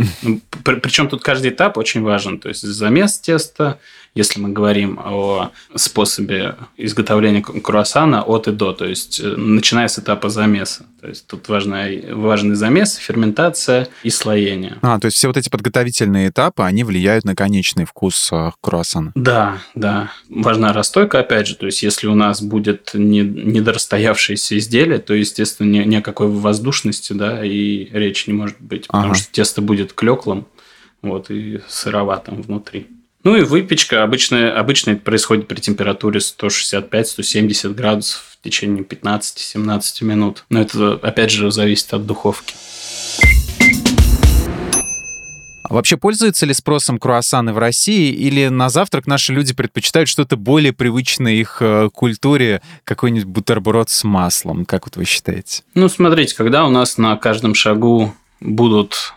Причем 0.65 1.09
тут 1.09 1.23
каждый 1.23 1.53
этап 1.53 1.79
очень 1.79 2.03
важен. 2.03 2.41
То 2.41 2.49
есть 2.49 2.63
замес 2.63 3.19
теста, 3.21 3.79
если 4.17 4.41
мы 4.41 4.49
говорим 4.49 4.99
о 4.99 5.51
способе 5.75 6.57
изготовления 6.79 7.43
круассана 7.43 8.23
от 8.23 8.49
и 8.49 8.53
до, 8.53 8.73
то 8.73 8.87
есть 8.87 9.21
э, 9.21 9.35
начиная 9.37 9.89
с 9.89 9.99
этапа 9.99 10.31
замеса. 10.31 10.87
То 11.03 11.09
есть 11.09 11.27
тут 11.27 11.49
важный, 11.49 12.15
важный 12.15 12.57
замес, 12.57 12.95
ферментация 12.95 13.89
и 14.03 14.09
слоение. 14.09 14.79
А, 14.81 14.99
то 14.99 15.05
есть 15.05 15.19
все 15.19 15.29
вот 15.29 15.37
эти 15.37 15.51
подготовительные 15.51 16.31
этапы, 16.31 16.63
они 16.63 16.83
влияют 16.83 17.27
на 17.27 17.37
конечный 17.37 17.85
вкус 17.85 18.31
э, 18.33 18.53
круассана. 18.63 19.13
Да, 19.15 19.59
да. 19.75 20.11
Важна 20.31 20.73
расстойка, 20.73 21.21
опять 21.21 21.47
же. 21.47 21.55
То 21.55 21.67
есть 21.67 21.83
если 21.83 22.07
у 22.07 22.15
нас 22.15 22.41
будет 22.41 22.93
не, 22.95 23.21
недорасстоявшееся 23.21 24.57
изделие, 24.57 24.99
то, 24.99 25.13
естественно, 25.13 25.71
ни, 25.79 25.85
ни 25.85 25.97
о 25.97 26.03
какой 26.03 26.29
воздушности 26.29 27.13
да, 27.13 27.45
и 27.45 27.89
речи 27.93 28.29
не 28.29 28.35
может 28.35 28.61
быть, 28.61 28.87
потому 28.87 29.13
ага. 29.13 29.15
что 29.15 29.33
тесто 29.33 29.61
будет 29.63 29.93
клеклым 29.93 30.47
вот, 31.03 31.31
и 31.31 31.61
сыроватым 31.69 32.43
внутри. 32.43 32.89
Ну 33.25 33.35
и 33.35 33.43
выпечка 33.43 34.05
обычно, 34.05 34.57
обычно 34.57 34.93
это 34.93 35.01
происходит 35.01 35.49
при 35.49 35.59
температуре 35.59 36.21
165-170 36.21 37.75
градусов 37.75 38.23
в 38.39 38.45
течение 38.45 38.85
15-17 38.85 40.05
минут. 40.05 40.45
Но 40.49 40.61
это, 40.61 40.93
опять 41.03 41.33
же, 41.33 41.51
зависит 41.51 41.93
от 41.93 42.07
духовки. 42.07 42.55
А 45.69 45.75
вообще 45.75 45.97
пользуются 45.97 46.47
ли 46.47 46.55
спросом 46.55 46.99
круассаны 46.99 47.53
в 47.53 47.59
России 47.59 48.13
или 48.13 48.49
на 48.49 48.69
завтрак 48.69 49.07
наши 49.07 49.33
люди 49.33 49.53
предпочитают 49.53 50.09
что-то 50.09 50.37
более 50.37 50.73
привычное 50.73 51.33
их 51.33 51.59
э, 51.61 51.91
культуре, 51.93 52.63
какой-нибудь 52.85 53.25
бутерброд 53.25 53.91
с 53.91 54.05
маслом? 54.05 54.65
Как 54.65 54.87
вот 54.87 54.97
вы 54.97 55.05
считаете? 55.05 55.63
Ну, 55.75 55.89
смотрите, 55.89 56.37
когда 56.37 56.67
у 56.67 56.71
нас 56.71 56.99
на 56.99 57.17
каждом 57.17 57.55
шагу 57.55 58.15
будут 58.41 59.15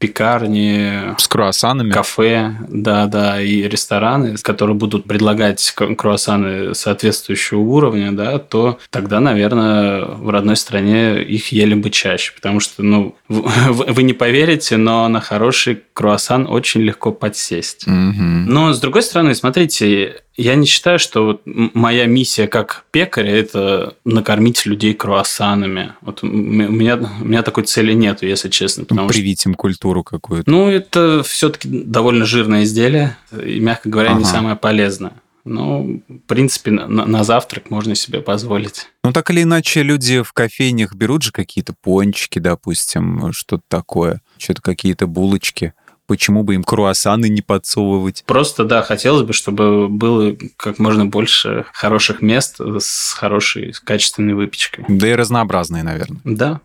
пекарни, 0.00 1.14
с 1.18 1.28
круассанами, 1.28 1.90
кафе, 1.90 2.56
да, 2.68 3.06
да, 3.06 3.40
и 3.40 3.68
рестораны, 3.68 4.34
которые 4.38 4.74
будут 4.74 5.04
предлагать 5.04 5.74
круассаны 5.76 6.74
соответствующего 6.74 7.60
уровня, 7.60 8.10
да, 8.12 8.38
то 8.38 8.78
тогда, 8.88 9.20
наверное, 9.20 10.06
в 10.06 10.30
родной 10.30 10.56
стране 10.56 11.22
их 11.22 11.52
ели 11.52 11.74
бы 11.74 11.90
чаще, 11.90 12.32
потому 12.34 12.60
что, 12.60 12.82
ну, 12.82 13.14
вы 13.28 14.02
не 14.02 14.14
поверите, 14.14 14.78
но 14.78 15.06
на 15.08 15.20
хороший 15.20 15.82
круассан 15.92 16.46
очень 16.48 16.80
легко 16.80 17.12
подсесть. 17.12 17.86
Угу. 17.86 17.92
Но 17.92 18.72
с 18.72 18.80
другой 18.80 19.02
стороны, 19.02 19.34
смотрите, 19.34 20.22
я 20.36 20.54
не 20.54 20.66
считаю, 20.66 20.98
что 20.98 21.26
вот 21.26 21.42
моя 21.44 22.06
миссия 22.06 22.46
как 22.46 22.84
пекаря– 22.90 23.30
это 23.36 23.94
накормить 24.04 24.64
людей 24.64 24.94
круассанами. 24.94 25.94
Вот 26.00 26.22
у 26.22 26.26
меня, 26.26 26.96
у 26.96 27.24
меня 27.24 27.42
такой 27.42 27.64
цели 27.64 27.92
нет, 27.92 28.22
если 28.22 28.48
честно. 28.48 28.84
Потому 28.84 29.08
Привить 29.08 29.40
что... 29.40 29.50
им 29.50 29.54
культуру 29.54 30.02
какую-то. 30.02 30.50
Ну, 30.50 30.68
это 30.68 31.22
все-таки 31.22 31.68
довольно 31.68 32.24
жирное 32.24 32.64
изделие, 32.64 33.16
и, 33.32 33.60
мягко 33.60 33.88
говоря, 33.88 34.10
ага. 34.10 34.20
не 34.20 34.24
самое 34.24 34.56
полезное. 34.56 35.12
Ну, 35.44 36.02
в 36.08 36.18
принципе, 36.26 36.70
на, 36.70 37.06
на 37.06 37.24
завтрак 37.24 37.70
можно 37.70 37.94
себе 37.94 38.20
позволить. 38.20 38.88
Ну, 39.02 39.12
так 39.12 39.30
или 39.30 39.42
иначе, 39.42 39.82
люди 39.82 40.22
в 40.22 40.32
кофейнях 40.32 40.94
берут 40.94 41.22
же 41.22 41.32
какие-то 41.32 41.74
пончики, 41.82 42.38
допустим, 42.38 43.32
что-то 43.32 43.62
такое, 43.68 44.20
что-то 44.38 44.60
какие-то 44.60 45.06
булочки 45.06 45.72
почему 46.10 46.42
бы 46.42 46.56
им 46.56 46.64
круассаны 46.64 47.28
не 47.28 47.40
подсовывать? 47.40 48.24
Просто, 48.26 48.64
да, 48.64 48.82
хотелось 48.82 49.22
бы, 49.22 49.32
чтобы 49.32 49.88
было 49.88 50.34
как 50.56 50.80
можно 50.80 51.06
больше 51.06 51.66
хороших 51.72 52.20
мест 52.20 52.60
с 52.60 53.12
хорошей, 53.12 53.72
с 53.72 53.78
качественной 53.78 54.34
выпечкой. 54.34 54.84
Да 54.88 55.06
и 55.06 55.14
разнообразные, 55.14 55.84
наверное. 55.84 56.20
Да. 56.24 56.60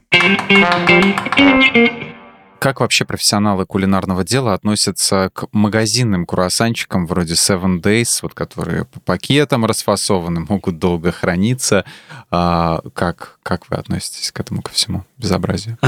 Как 2.65 2.79
вообще 2.79 3.05
профессионалы 3.05 3.67
кулинарного 3.67 4.23
дела 4.23 4.55
относятся 4.55 5.29
к 5.35 5.45
магазинным 5.51 6.25
круассанчикам 6.25 7.05
вроде 7.05 7.35
Seven 7.35 7.79
Days, 7.79 8.21
вот, 8.23 8.33
которые 8.33 8.85
по 8.85 8.99
пакетам 9.01 9.65
расфасованы, 9.65 10.47
могут 10.49 10.79
долго 10.79 11.11
храниться? 11.11 11.85
А, 12.31 12.81
как, 12.95 13.37
как 13.43 13.69
вы 13.69 13.75
относитесь 13.75 14.31
к 14.31 14.39
этому 14.39 14.63
ко 14.63 14.71
всему 14.71 15.05
безобразию? 15.19 15.77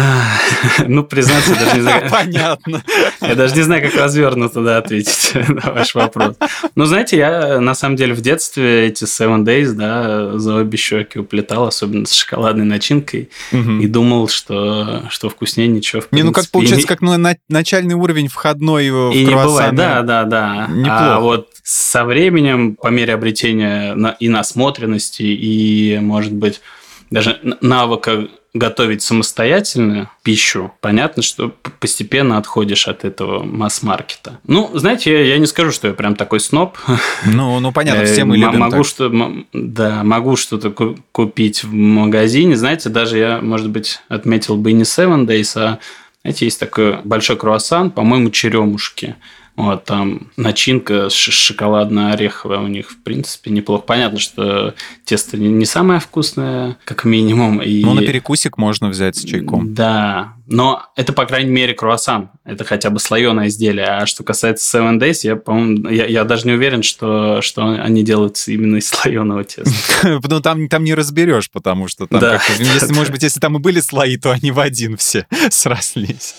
Ну, 0.87 1.03
признаться, 1.03 1.55
даже 1.55 1.77
не 1.77 1.81
знаю. 1.81 2.09
Понятно. 2.11 2.83
Я 3.21 3.35
даже 3.35 3.55
не 3.55 3.63
знаю, 3.63 3.81
как 3.81 3.99
развернуто 3.99 4.61
да, 4.61 4.77
ответить 4.77 5.31
на 5.49 5.71
ваш 5.71 5.95
вопрос. 5.95 6.35
Ну, 6.75 6.85
знаете, 6.85 7.17
я 7.17 7.59
на 7.59 7.73
самом 7.73 7.95
деле 7.95 8.13
в 8.13 8.21
детстве 8.21 8.87
эти 8.87 9.05
Seven 9.05 9.43
Days, 9.43 9.71
да, 9.71 10.37
за 10.37 10.55
обе 10.57 10.77
щеки 10.77 11.19
уплетал, 11.19 11.67
особенно 11.67 12.05
с 12.05 12.13
шоколадной 12.13 12.65
начинкой, 12.65 13.29
и 13.51 13.87
думал, 13.87 14.27
что, 14.27 15.05
что 15.09 15.29
вкуснее 15.29 15.67
ничего 15.67 16.01
в 16.01 16.11
Не, 16.11 16.23
ну 16.23 16.31
как 16.31 16.45
получается, 16.69 16.87
как 16.87 17.01
ну, 17.01 17.15
начальный 17.49 17.95
уровень 17.95 18.27
входной 18.27 18.89
в 18.89 19.11
И 19.11 19.25
не 19.25 19.35
бывает, 19.35 19.75
да, 19.75 20.01
да, 20.01 20.23
да. 20.23 20.67
Неплохо. 20.69 21.15
А 21.15 21.19
вот 21.19 21.49
со 21.63 22.05
временем, 22.05 22.75
по 22.75 22.87
мере 22.87 23.13
обретения 23.13 23.95
и 24.19 24.29
насмотренности, 24.29 25.23
и, 25.23 25.99
может 25.99 26.33
быть, 26.33 26.61
даже 27.09 27.39
навыка 27.61 28.27
готовить 28.53 29.01
самостоятельно 29.01 30.09
пищу, 30.23 30.71
понятно, 30.81 31.21
что 31.23 31.53
постепенно 31.79 32.37
отходишь 32.37 32.87
от 32.87 33.05
этого 33.05 33.43
масс-маркета. 33.43 34.39
Ну, 34.45 34.69
знаете, 34.73 35.11
я, 35.11 35.21
я 35.21 35.37
не 35.37 35.45
скажу, 35.45 35.71
что 35.71 35.87
я 35.87 35.93
прям 35.93 36.15
такой 36.15 36.39
сноб. 36.39 36.77
Ну, 37.25 37.59
ну 37.59 37.71
понятно, 37.71 38.05
все 38.05 38.25
мы 38.25 38.37
любим 38.37 38.59
могу 38.59 38.77
так. 38.77 38.85
Что, 38.85 39.11
да, 39.53 40.03
могу 40.03 40.35
что-то 40.35 40.71
купить 41.11 41.63
в 41.63 41.71
магазине. 41.71 42.55
Знаете, 42.55 42.89
даже 42.89 43.17
я, 43.17 43.39
может 43.41 43.69
быть, 43.69 43.99
отметил 44.07 44.57
бы 44.57 44.71
не 44.71 44.83
Seven 44.83 45.25
Days, 45.25 45.57
а 45.57 45.79
знаете, 46.21 46.45
есть 46.45 46.59
такой 46.59 47.01
большой 47.03 47.37
круассан, 47.37 47.91
по-моему, 47.91 48.29
черемушки. 48.29 49.15
Вот, 49.57 49.85
там 49.85 50.29
начинка 50.37 51.09
шоколадно-ореховая 51.09 52.59
у 52.59 52.67
них, 52.67 52.91
в 52.91 53.01
принципе, 53.01 53.49
неплохо. 53.49 53.83
Понятно, 53.87 54.19
что 54.19 54.75
тесто 55.03 55.35
не 55.35 55.65
самое 55.65 55.99
вкусное, 55.99 56.77
как 56.85 57.05
минимум. 57.05 57.59
И... 57.63 57.83
Ну, 57.83 57.95
на 57.95 58.01
перекусик 58.01 58.59
можно 58.59 58.87
взять 58.89 59.15
с 59.15 59.23
чайком. 59.23 59.73
Да, 59.73 60.35
но 60.45 60.83
это, 60.95 61.11
по 61.11 61.25
крайней 61.25 61.49
мере, 61.49 61.73
круассан. 61.73 62.29
Это 62.45 62.65
хотя 62.65 62.91
бы 62.91 62.99
слоеное 62.99 63.47
изделие. 63.47 63.87
А 63.87 64.05
что 64.05 64.23
касается 64.23 64.77
Seven 64.77 64.99
Days, 64.99 65.21
я, 65.23 65.35
по-моему, 65.35 65.89
я, 65.89 66.05
я 66.05 66.23
даже 66.23 66.45
не 66.45 66.53
уверен, 66.53 66.83
что, 66.83 67.41
что 67.41 67.67
они 67.67 68.03
делают 68.03 68.37
именно 68.45 68.77
из 68.77 68.87
слоеного 68.87 69.43
теста. 69.43 69.71
Ну, 70.29 70.41
там, 70.41 70.69
там 70.69 70.83
не 70.83 70.93
разберешь, 70.93 71.49
потому 71.49 71.87
что 71.87 72.05
там, 72.05 72.19
да. 72.19 72.39
если, 72.59 72.93
может 72.93 73.11
быть, 73.11 73.23
если 73.23 73.39
там 73.39 73.57
и 73.57 73.59
были 73.59 73.79
слои, 73.79 74.17
то 74.17 74.31
они 74.31 74.51
в 74.51 74.59
один 74.59 74.97
все 74.97 75.25
срослись. 75.49 76.35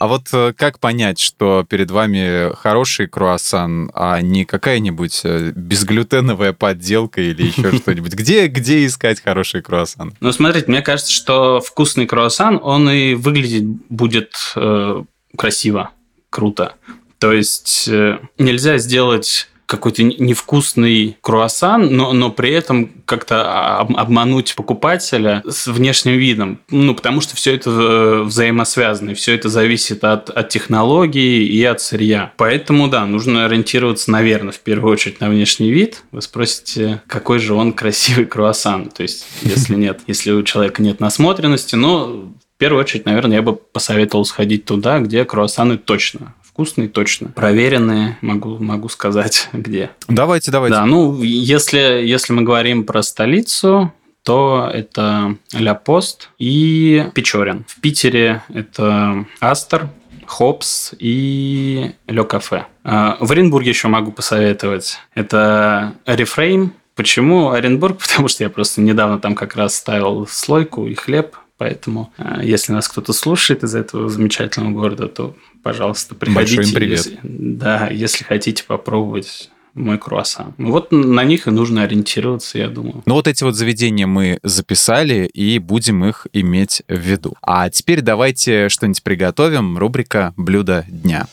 А 0.00 0.06
вот 0.06 0.28
э, 0.32 0.54
как 0.56 0.78
понять, 0.78 1.18
что 1.18 1.62
перед 1.68 1.90
вами 1.90 2.54
хороший 2.56 3.06
круассан, 3.06 3.90
а 3.92 4.22
не 4.22 4.46
какая-нибудь 4.46 5.20
э, 5.24 5.52
безглютеновая 5.54 6.54
подделка 6.54 7.20
или 7.20 7.48
еще 7.48 7.70
что-нибудь? 7.76 8.14
Где, 8.14 8.46
где 8.46 8.86
искать 8.86 9.20
хороший 9.20 9.60
круассан? 9.60 10.14
Ну, 10.20 10.32
смотрите, 10.32 10.68
мне 10.68 10.80
кажется, 10.80 11.12
что 11.12 11.60
вкусный 11.60 12.06
круассан, 12.06 12.58
он 12.62 12.88
и 12.88 13.12
выглядеть 13.12 13.64
будет 13.90 14.32
э, 14.56 15.04
красиво, 15.36 15.90
круто. 16.30 16.76
То 17.18 17.34
есть 17.34 17.86
э, 17.86 18.20
нельзя 18.38 18.78
сделать 18.78 19.49
какой-то 19.70 20.02
невкусный 20.02 21.16
круассан, 21.20 21.94
но, 21.96 22.12
но 22.12 22.30
при 22.32 22.50
этом 22.50 22.90
как-то 23.04 23.78
обмануть 23.78 24.56
покупателя 24.56 25.42
с 25.48 25.68
внешним 25.68 26.18
видом. 26.18 26.58
Ну, 26.70 26.92
потому 26.94 27.20
что 27.20 27.36
все 27.36 27.54
это 27.54 27.70
э, 27.70 28.22
взаимосвязано, 28.22 29.10
и 29.10 29.14
все 29.14 29.32
это 29.34 29.48
зависит 29.48 30.02
от, 30.02 30.28
от 30.28 30.48
технологии 30.48 31.44
и 31.46 31.62
от 31.62 31.80
сырья. 31.80 32.32
Поэтому, 32.36 32.88
да, 32.88 33.06
нужно 33.06 33.46
ориентироваться, 33.46 34.10
наверное, 34.10 34.52
в 34.52 34.58
первую 34.58 34.92
очередь 34.92 35.20
на 35.20 35.28
внешний 35.28 35.70
вид. 35.70 36.02
Вы 36.10 36.20
спросите, 36.20 37.00
какой 37.06 37.38
же 37.38 37.54
он 37.54 37.72
красивый 37.72 38.26
круассан. 38.26 38.86
То 38.86 39.04
есть, 39.04 39.24
если 39.42 39.76
нет, 39.76 40.00
если 40.08 40.32
у 40.32 40.42
человека 40.42 40.82
нет 40.82 40.98
насмотренности, 40.98 41.76
но 41.76 42.06
в 42.06 42.58
первую 42.58 42.80
очередь, 42.82 43.06
наверное, 43.06 43.36
я 43.36 43.42
бы 43.42 43.54
посоветовал 43.54 44.24
сходить 44.24 44.64
туда, 44.64 44.98
где 44.98 45.24
круассаны 45.24 45.78
точно 45.78 46.34
вкусные 46.60 46.88
точно. 46.88 47.28
Проверенные, 47.28 48.18
могу, 48.20 48.58
могу 48.58 48.90
сказать, 48.90 49.48
где. 49.54 49.92
Давайте, 50.08 50.50
давайте. 50.50 50.76
Да, 50.76 50.84
ну, 50.84 51.22
если, 51.22 51.78
если 51.78 52.34
мы 52.34 52.42
говорим 52.42 52.84
про 52.84 53.02
столицу, 53.02 53.94
то 54.24 54.70
это 54.70 55.36
Ля 55.54 55.74
Пост 55.74 56.28
и 56.38 57.06
Печорин. 57.14 57.64
В 57.66 57.80
Питере 57.80 58.42
это 58.52 59.24
Астер, 59.40 59.88
Хопс 60.26 60.92
и 60.98 61.92
Ле 62.06 62.24
Кафе. 62.24 62.66
А, 62.84 63.16
в 63.20 63.32
Оренбурге 63.32 63.70
еще 63.70 63.88
могу 63.88 64.12
посоветовать. 64.12 64.98
Это 65.14 65.94
Reframe. 66.04 66.72
Почему 66.94 67.52
Оренбург? 67.52 67.96
Потому 68.06 68.28
что 68.28 68.44
я 68.44 68.50
просто 68.50 68.82
недавно 68.82 69.18
там 69.18 69.34
как 69.34 69.56
раз 69.56 69.76
ставил 69.76 70.26
слойку 70.26 70.86
и 70.86 70.92
хлеб. 70.92 71.36
Поэтому, 71.56 72.12
а, 72.18 72.42
если 72.42 72.72
нас 72.72 72.86
кто-то 72.86 73.14
слушает 73.14 73.64
из 73.64 73.74
этого 73.74 74.10
замечательного 74.10 74.72
города, 74.72 75.08
то 75.08 75.34
пожалуйста, 75.62 76.14
приходите. 76.14 76.56
Большой 76.56 76.72
им 76.72 76.74
привет. 76.74 76.98
Если, 76.98 77.18
да, 77.22 77.88
если 77.90 78.24
хотите 78.24 78.64
попробовать 78.64 79.50
мой 79.74 79.98
круассан. 79.98 80.54
Вот 80.58 80.90
на 80.90 81.22
них 81.24 81.46
и 81.46 81.50
нужно 81.50 81.82
ориентироваться, 81.82 82.58
я 82.58 82.68
думаю. 82.68 83.02
Ну 83.06 83.14
вот 83.14 83.28
эти 83.28 83.44
вот 83.44 83.54
заведения 83.54 84.06
мы 84.06 84.38
записали 84.42 85.26
и 85.26 85.58
будем 85.58 86.04
их 86.04 86.26
иметь 86.32 86.82
в 86.88 86.98
виду. 86.98 87.34
А 87.42 87.70
теперь 87.70 88.00
давайте 88.00 88.68
что-нибудь 88.68 89.02
приготовим. 89.02 89.78
Рубрика 89.78 90.34
«Блюдо 90.36 90.84
дня». 90.88 91.26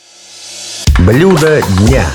Блюдо 1.00 1.62
дня. 1.80 2.06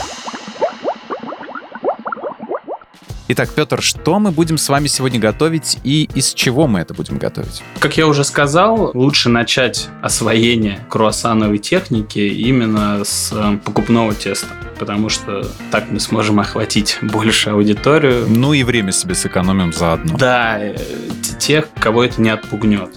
Итак, 3.35 3.49
Петр, 3.55 3.81
что 3.81 4.19
мы 4.19 4.31
будем 4.31 4.59
с 4.59 4.69
вами 4.69 4.89
сегодня 4.89 5.19
готовить 5.19 5.79
и 5.85 6.07
из 6.15 6.35
чего 6.35 6.67
мы 6.67 6.81
это 6.81 6.93
будем 6.93 7.17
готовить? 7.17 7.63
Как 7.79 7.97
я 7.97 8.07
уже 8.07 8.25
сказал, 8.25 8.91
лучше 8.93 9.31
начать 9.31 9.89
освоение 10.03 10.85
круассановой 10.91 11.57
техники 11.57 12.19
именно 12.19 13.03
с 13.07 13.33
э, 13.33 13.57
покупного 13.65 14.13
теста, 14.13 14.49
потому 14.79 15.09
что 15.09 15.49
так 15.71 15.91
мы 15.91 15.99
сможем 15.99 16.41
охватить 16.41 16.99
больше 17.01 17.49
аудиторию. 17.49 18.27
Ну 18.29 18.53
и 18.53 18.65
время 18.65 18.93
себе 18.93 19.15
сэкономим 19.15 19.73
заодно. 19.73 20.19
Да, 20.19 20.59
э, 20.61 20.77
тех, 21.39 21.69
кого 21.81 22.05
это 22.05 22.21
не 22.21 22.29
отпугнет. 22.29 22.91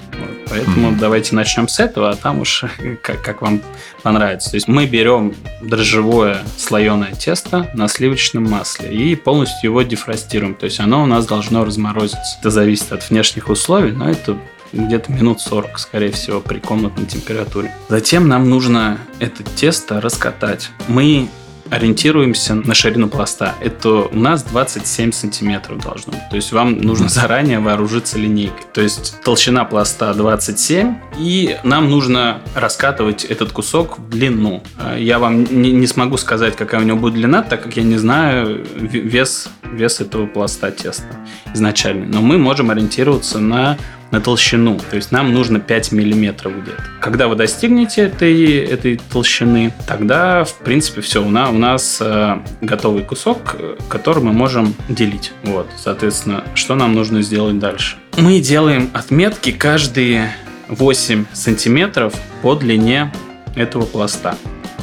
Поэтому 0.50 0.89
mm-hmm. 0.89 1.00
давайте 1.00 1.34
начнем 1.34 1.69
с 1.69 1.80
этого, 1.80 2.10
а 2.10 2.15
там 2.17 2.41
уж 2.41 2.65
как, 3.02 3.21
как 3.21 3.41
вам 3.41 3.62
понравится. 4.06 4.52
То 4.52 4.58
есть 4.58 4.68
мы 4.68 4.86
берем 4.86 5.34
дрожжевое 5.63 6.44
слоеное 6.58 7.13
тесто 7.13 7.72
на 7.74 7.88
сливочном 7.88 8.44
масле 8.44 8.94
и 8.94 9.15
полностью 9.15 9.72
его 9.72 9.82
дефростируем. 9.82 10.54
То 10.54 10.65
есть 10.65 10.80
оно 10.80 11.02
у 11.02 11.08
нас 11.08 11.26
должно 11.26 11.65
разморозиться. 11.65 12.38
Это 12.39 12.52
зависит 12.52 12.91
от 12.91 13.10
внешних 13.10 13.50
условий, 13.50 13.94
но 13.94 14.08
это 14.08 14.38
где-то 14.74 15.12
минут 15.12 15.41
40, 15.41 15.80
скорее 15.80 16.12
всего, 16.12 16.39
при 16.39 16.60
комнатной 16.60 17.08
температуре. 17.08 17.74
Затем 17.89 18.28
нам 18.28 18.48
нужно 18.48 19.00
это 19.18 19.41
тесто 19.41 20.00
раскатать. 20.00 20.70
Мы 20.88 21.28
ориентируемся 21.69 22.56
на 22.56 22.73
ширину 22.73 23.08
пласта. 23.08 23.56
Это 23.62 23.89
у 23.89 24.15
нас 24.15 24.43
27 24.43 25.12
сантиметров 25.12 25.84
должно 25.84 26.13
быть. 26.13 26.30
То 26.30 26.36
есть 26.36 26.51
вам 26.51 26.78
нужно 26.82 27.10
заранее 27.10 27.60
вооружиться 27.60 28.17
линейкой. 28.17 28.65
То 28.73 28.82
есть 28.82 29.21
толщина 29.23 29.65
пласта 29.65 30.13
27, 30.13 30.95
и 31.17 31.58
нам 31.63 31.89
нужно 31.89 32.41
раскатывать 32.56 33.25
этот 33.25 33.51
кусок 33.51 33.99
в 33.99 34.10
длину. 34.10 34.63
А, 34.78 34.97
я 34.97 35.19
вам 35.19 35.43
не, 35.43 35.71
не 35.71 35.88
смогу 35.88 36.17
сказать, 36.17 36.56
какая 36.56 36.82
у 36.82 36.84
него 36.84 36.97
будет 36.97 37.15
длина, 37.15 37.41
так 37.41 37.63
как 37.63 37.75
я 37.78 37.84
не 37.84 37.97
знаю 37.97 38.63
вес, 38.75 39.49
вес 39.63 40.01
этого 40.01 40.28
пласта 40.28 40.71
теста 40.71 41.15
изначально. 41.54 42.06
Но 42.06 42.21
мы 42.21 42.38
можем 42.38 42.69
ориентироваться 42.69 43.39
на 43.39 43.78
на 44.12 44.22
толщину. 44.22 44.80
То 44.89 44.96
есть 44.96 45.12
нам 45.12 45.34
нужно 45.34 45.60
5 45.60 45.91
миллиметров 45.91 46.54
где-то. 46.62 46.84
Когда 47.02 47.28
вы 47.28 47.36
достигнете 47.36 48.04
этой, 48.04 48.58
этой 48.58 49.00
толщины, 49.12 49.74
тогда, 49.88 50.44
в 50.44 50.54
принципе, 50.60 51.02
все. 51.02 51.24
У 51.24 51.30
нас, 51.30 51.50
у 51.50 51.58
нас 51.58 51.98
э, 52.02 52.39
готовый 52.62 53.04
кусок, 53.04 53.56
который 53.89 54.24
мы 54.24 54.34
можем 54.34 54.74
делить. 54.89 55.32
Вот, 55.44 55.68
соответственно, 55.78 56.44
что 56.54 56.76
нам 56.76 56.94
нужно 56.94 57.22
сделать 57.22 57.60
дальше? 57.60 57.98
Мы 58.18 58.39
делаем 58.39 58.89
отметки 58.94 59.52
каждые 59.52 60.36
8 60.70 61.26
сантиметров 61.34 62.13
по 62.41 62.56
длине 62.56 63.12
этого 63.56 63.86
пласта 63.86 64.36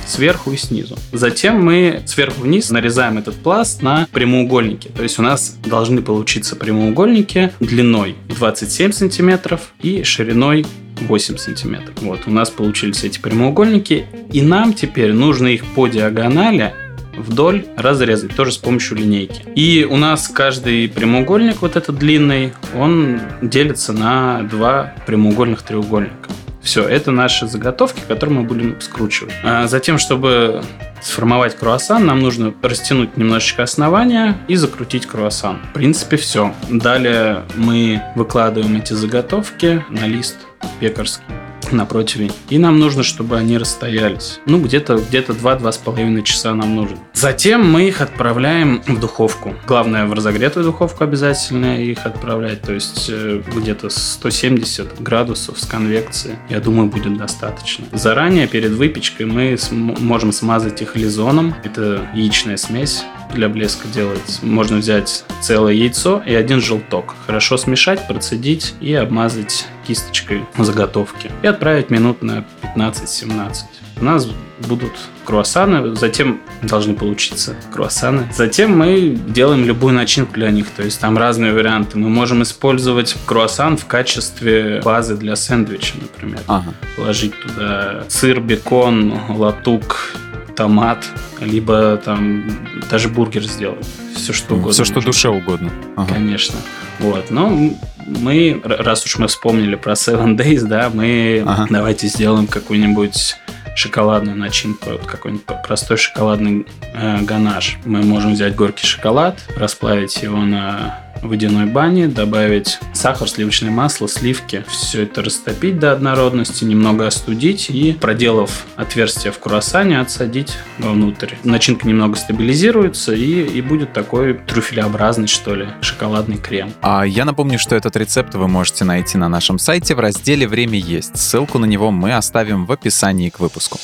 сверху 0.07 0.53
и 0.53 0.57
снизу. 0.57 0.97
Затем 1.13 1.63
мы 1.63 2.03
сверху 2.07 2.43
вниз 2.43 2.71
нарезаем 2.71 3.19
этот 3.19 3.35
пласт 3.37 3.83
на 3.83 4.07
прямоугольники. 4.13 4.89
То 4.89 5.03
есть 5.03 5.19
у 5.19 5.23
нас 5.23 5.57
должны 5.65 6.03
получиться 6.03 6.57
прямоугольники 6.57 7.53
длиной 7.61 8.17
27 8.29 8.93
сантиметров 8.93 9.73
и 9.83 10.03
шириной 10.03 10.67
8 11.01 11.37
сантиметров. 11.37 11.95
Вот, 12.01 12.21
у 12.27 12.31
нас 12.31 12.51
получились 12.51 13.05
эти 13.05 13.19
прямоугольники, 13.19 14.07
и 14.33 14.43
нам 14.43 14.73
теперь 14.73 15.13
нужно 15.13 15.49
их 15.49 15.65
по 15.75 15.89
диагонали 15.89 16.75
вдоль 17.17 17.67
разрезать, 17.77 18.35
тоже 18.35 18.53
с 18.53 18.59
помощью 18.59 18.97
линейки. 18.99 19.43
И 19.55 19.87
у 19.89 19.97
нас 19.97 20.29
каждый 20.29 20.89
прямоугольник, 20.89 21.63
вот 21.63 21.77
этот 21.77 21.97
длинный, 21.99 22.53
он 22.77 23.21
делится 23.41 23.93
на 23.93 24.43
два 24.43 24.95
прямоугольных 25.07 25.63
треугольника. 25.63 26.31
Все, 26.63 26.85
это 26.85 27.11
наши 27.11 27.49
заготовки, 27.49 28.01
которые 28.07 28.41
мы 28.41 28.45
будем 28.45 28.81
скручивать. 28.81 29.35
А 29.43 29.67
затем, 29.67 29.99
чтобы 29.99 30.63
сформовать 31.03 31.57
круассан, 31.57 32.07
нам 32.07 32.21
нужно 32.21 32.55
растянуть 32.63 33.17
немножечко 33.17 33.65
основания 33.65 34.39
и 34.47 34.55
закрутить 34.55 35.07
круассан. 35.07 35.59
В 35.71 35.75
принципе, 35.75 36.17
все. 36.17 36.55
Далее 36.71 37.43
мы 37.57 38.01
выкладываем 38.15 38.77
эти 38.77 38.93
заготовки 38.93 39.85
на 39.91 40.07
лист 40.07 40.37
пекарский 40.79 41.25
на 41.73 41.87
противень. 41.87 42.33
И 42.51 42.59
нам 42.59 42.79
нужно, 42.79 43.03
чтобы 43.03 43.37
они 43.37 43.59
расстоялись. 43.59 44.41
Ну, 44.47 44.61
где-то 44.61 44.97
где 44.97 45.21
2-2,5 45.21 46.23
часа 46.23 46.55
нам 46.55 46.77
нужно. 46.77 46.99
Затем 47.15 47.71
мы 47.71 47.89
их 47.89 48.01
отправляем 48.01 48.83
в 48.87 48.99
духовку. 48.99 49.55
Главное, 49.67 50.07
в 50.07 50.13
разогретую 50.13 50.65
духовку 50.65 51.05
обязательно 51.05 51.81
их 51.81 52.05
отправлять. 52.05 52.63
То 52.63 52.73
есть 52.73 53.09
э, 53.11 53.43
где-то 53.55 53.91
170 53.91 55.01
градусов 55.01 55.61
с 55.61 55.67
конвекцией. 55.67 56.37
Я 56.49 56.61
думаю, 56.61 56.89
будет 56.89 57.17
достаточно. 57.17 57.85
Заранее, 57.93 58.47
перед 58.47 58.73
выпечкой, 58.73 59.27
мы 59.27 59.57
можем 59.71 60.33
смазать 60.33 60.83
их 60.83 60.97
лизоном. 60.97 61.55
Это 61.65 62.07
яичная 62.15 62.57
смесь 62.57 63.05
для 63.33 63.49
блеска 63.49 63.89
делается. 63.89 64.45
Можно 64.45 64.79
взять 64.79 65.25
целое 65.41 65.73
яйцо 65.75 66.23
и 66.27 66.35
один 66.35 66.61
желток. 66.61 67.15
Хорошо 67.27 67.57
смешать, 67.57 68.07
процедить 68.07 68.75
и 68.81 68.95
обмазать 68.95 69.67
кисточкой 69.87 70.45
заготовки. 70.59 71.31
И 71.43 71.47
отправить 71.47 71.91
минут 71.91 72.23
на 72.23 72.45
15-17. 72.77 73.55
У 74.01 74.05
нас 74.05 74.29
будут 74.67 74.93
круассаны, 75.25 75.95
затем 75.95 76.41
должны 76.63 76.95
получиться 76.95 77.55
круассаны. 77.73 78.27
Затем 78.35 78.77
мы 78.77 79.17
делаем 79.29 79.65
любую 79.65 79.95
начинку 79.95 80.35
для 80.35 80.51
них, 80.51 80.71
то 80.71 80.83
есть 80.83 81.01
там 81.01 81.17
разные 81.17 81.53
варианты. 81.53 81.99
Мы 81.99 82.09
можем 82.09 82.43
использовать 82.43 83.17
круассан 83.27 83.77
в 83.77 83.87
качестве 83.87 84.81
базы 84.85 85.17
для 85.17 85.37
сэндвича, 85.37 85.95
например. 86.01 86.41
Ага. 86.49 86.75
Положить 86.97 87.35
туда 87.41 88.05
сыр, 88.09 88.41
бекон, 88.41 89.15
латук, 89.29 90.17
томат, 90.57 91.05
либо 91.41 91.97
там 91.97 92.45
даже 92.91 93.09
бургер 93.09 93.45
сделать. 93.45 93.87
Все 94.15 94.33
что 94.33 94.55
угодно. 94.55 94.73
Все, 94.73 94.85
что 94.85 95.01
душе 95.01 95.29
угодно. 95.29 95.73
Ага. 95.97 96.15
Конечно. 96.15 96.59
Вот. 96.99 97.31
Но 97.31 97.71
мы, 98.07 98.61
раз 98.65 99.05
уж 99.05 99.19
мы 99.19 99.29
вспомнили 99.29 99.75
про 99.75 99.93
Seven 99.93 100.37
Days, 100.37 100.63
да, 100.63 100.91
мы 100.93 101.43
ага. 101.47 101.67
давайте 101.71 102.09
сделаем 102.09 102.47
какую-нибудь 102.47 103.37
шоколадную 103.75 104.37
начинку, 104.37 104.91
вот 104.91 105.07
какой-нибудь 105.07 105.47
простой 105.67 105.97
шоколадный 105.97 106.67
э, 106.95 107.23
ганаш. 107.23 107.79
Мы 107.85 108.03
можем 108.03 108.35
взять 108.35 108.55
горький 108.55 108.87
шоколад, 108.87 109.39
расплавить 109.57 110.23
его 110.23 110.39
на 110.39 111.02
водяной 111.23 111.67
бане, 111.67 112.09
добавить 112.09 112.79
сахар, 112.93 113.29
сливочное 113.29 113.71
масло, 113.71 114.09
сливки, 114.09 114.65
все 114.69 115.03
это 115.05 115.23
растопить 115.23 115.79
до 115.79 115.93
однородности, 115.93 116.65
немного 116.65 117.07
остудить 117.07 117.71
и, 117.71 117.93
проделав 117.93 118.67
отверстие 118.77 119.33
в 119.33 119.39
круассане, 119.39 120.01
отсадить 120.01 120.57
вовнутрь. 120.79 121.35
Начинка 121.45 121.87
немного 121.87 122.17
стабилизируется 122.17 123.15
и, 123.15 123.45
и 123.45 123.61
будет 123.61 123.93
такой 123.93 124.35
трюфелеобразный, 124.35 125.29
что 125.29 125.55
ли, 125.55 125.69
шоколадный 125.81 126.39
крем. 126.39 126.73
А 126.83 127.05
я 127.05 127.25
напомню, 127.25 127.59
что 127.59 127.77
этот 127.77 127.97
рецепт 127.97 128.35
вы 128.35 128.49
можете 128.49 128.85
найти 128.85 129.17
на 129.19 129.29
нашем 129.29 129.59
сайте 129.59 129.95
в 129.95 130.01
разделе 130.01 130.47
«Время 130.47 130.79
есть». 130.79 131.17
Ссылку 131.17 131.59
на 131.59 131.67
него 131.67 131.91
мы 131.91 132.15
оставим 132.15 132.67
в 132.67 132.73
описании 132.73 133.31
к 133.31 133.41
выпуску. 133.41 133.79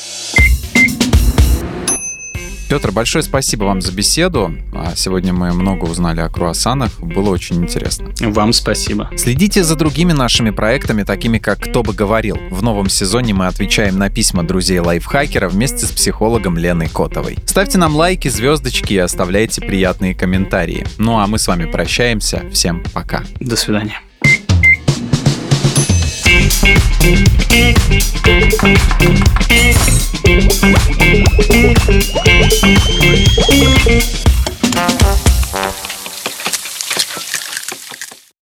Петр, 2.69 2.93
большое 2.93 3.23
спасибо 3.23 3.65
вам 3.65 3.81
за 3.81 3.93
беседу. 3.93 4.53
А, 4.75 4.93
сегодня 4.95 5.33
мы 5.33 5.53
много 5.55 5.85
узнали 5.85 6.21
о 6.21 6.29
круассанах. 6.29 7.01
Было 7.01 7.31
очень 7.31 7.63
интересно. 7.63 8.13
Вам 8.21 8.53
спасибо. 8.53 9.11
Следите 9.17 9.65
за 9.65 9.75
другими 9.75 10.13
нашими 10.13 10.51
проектами, 10.51 11.03
такими 11.03 11.39
как 11.39 11.61
«Кто 11.61 11.83
бы 11.83 11.95
говорил». 11.95 12.39
В 12.51 12.63
новом 12.63 12.91
сезоне 12.91 13.33
мы 13.33 13.47
отвечаем 13.47 13.99
на 13.99 14.11
письма 14.11 14.43
друзей 14.43 14.81
лайфхакера 14.81 15.49
вместе 15.49 15.87
с 15.87 15.91
психологом 15.91 16.59
Леной 16.59 16.89
Котовой. 16.89 17.39
Ставьте 17.47 17.79
нам 17.79 17.97
лайки, 17.97 18.29
звездочки 18.29 18.93
и 18.93 18.99
оставляйте 18.99 19.63
приятные 19.63 20.15
комментарии. 20.15 20.87
Ну 20.99 21.19
а 21.19 21.27
мы 21.27 21.39
с 21.39 21.49
вами 21.49 21.65
прощаемся. 21.65 22.43
Всем 22.53 22.85
пока. 22.93 23.25
До 23.41 23.57
свидания. 23.57 24.03